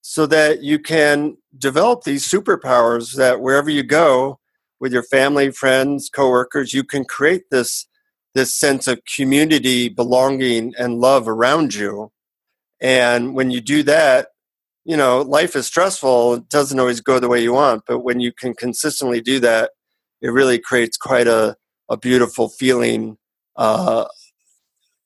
so 0.00 0.26
that 0.26 0.62
you 0.62 0.78
can 0.78 1.36
develop 1.58 2.04
these 2.04 2.28
superpowers 2.28 3.16
that 3.16 3.40
wherever 3.40 3.70
you 3.70 3.82
go 3.82 4.38
with 4.78 4.92
your 4.92 5.02
family, 5.02 5.50
friends, 5.50 6.10
coworkers, 6.10 6.74
you 6.74 6.84
can 6.84 7.04
create 7.04 7.44
this 7.50 7.86
this 8.34 8.54
sense 8.54 8.86
of 8.86 9.00
community, 9.04 9.88
belonging, 9.88 10.74
and 10.78 11.00
love 11.00 11.26
around 11.26 11.74
you. 11.74 12.12
And 12.80 13.34
when 13.34 13.50
you 13.50 13.60
do 13.60 13.82
that, 13.84 14.28
you 14.84 14.96
know, 14.96 15.22
life 15.22 15.56
is 15.56 15.66
stressful. 15.66 16.34
It 16.34 16.48
doesn't 16.48 16.78
always 16.78 17.00
go 17.00 17.18
the 17.18 17.28
way 17.28 17.42
you 17.42 17.54
want, 17.54 17.82
but 17.86 18.00
when 18.00 18.20
you 18.20 18.32
can 18.32 18.54
consistently 18.54 19.20
do 19.20 19.40
that, 19.40 19.70
it 20.20 20.28
really 20.28 20.58
creates 20.58 20.96
quite 20.96 21.26
a, 21.26 21.56
a 21.88 21.96
beautiful 21.96 22.48
feeling 22.48 23.16
uh, 23.56 24.04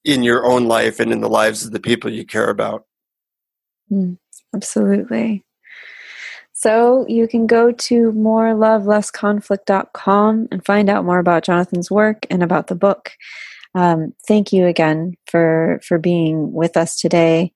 in 0.05 0.23
your 0.23 0.45
own 0.47 0.67
life 0.67 1.01
and 1.01 1.13
in 1.13 1.21
the 1.21 1.29
lives 1.29 1.65
of 1.65 1.73
the 1.73 1.81
people 1.81 2.13
you 2.13 2.25
care 2.25 2.51
about. 2.51 2.85
Mm, 3.91 4.19
absolutely. 4.55 5.45
So 6.53 7.07
you 7.09 7.27
can 7.29 7.47
go 7.47 7.71
to 7.71 8.13
morelovelessconflict.com 8.13 10.49
and 10.51 10.67
find 10.67 10.91
out 10.91 11.05
more 11.05 11.21
about 11.21 11.45
Jonathan's 11.45 11.89
work 11.89 12.27
and 12.31 12.43
about 12.43 12.67
the 12.67 12.75
book. 12.75 13.13
Um, 13.77 14.15
thank 14.27 14.53
you 14.53 14.67
again 14.67 15.15
for 15.27 15.81
for 15.85 15.99
being 15.99 16.53
with 16.53 16.77
us 16.77 16.99
today. 16.99 17.53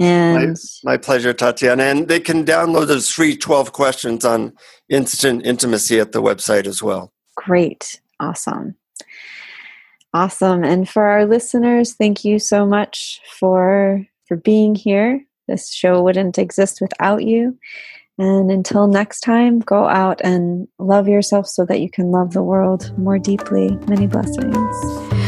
And 0.00 0.56
my, 0.84 0.92
my, 0.92 0.96
pleasure, 0.96 1.32
Tatiana. 1.32 1.82
And 1.84 2.08
they 2.08 2.20
can 2.20 2.44
download 2.44 2.86
those 2.86 3.10
free 3.10 3.36
12 3.36 3.72
questions 3.72 4.24
on 4.24 4.52
instant 4.88 5.44
intimacy 5.44 5.98
at 5.98 6.12
the 6.12 6.22
website 6.22 6.66
as 6.66 6.82
well. 6.82 7.12
Great. 7.36 8.00
Awesome. 8.20 8.76
Awesome. 10.14 10.64
And 10.64 10.88
for 10.88 11.04
our 11.04 11.26
listeners, 11.26 11.94
thank 11.94 12.24
you 12.24 12.38
so 12.38 12.64
much 12.64 13.20
for 13.38 14.06
for 14.26 14.36
being 14.36 14.74
here. 14.74 15.24
This 15.48 15.72
show 15.72 16.02
wouldn't 16.02 16.38
exist 16.38 16.80
without 16.80 17.24
you. 17.24 17.58
And 18.18 18.50
until 18.50 18.88
next 18.88 19.20
time, 19.20 19.60
go 19.60 19.86
out 19.86 20.20
and 20.22 20.66
love 20.78 21.08
yourself 21.08 21.46
so 21.46 21.64
that 21.66 21.80
you 21.80 21.90
can 21.90 22.10
love 22.10 22.32
the 22.32 22.42
world 22.42 22.96
more 22.98 23.18
deeply. 23.18 23.70
Many 23.86 24.06
blessings. 24.06 25.27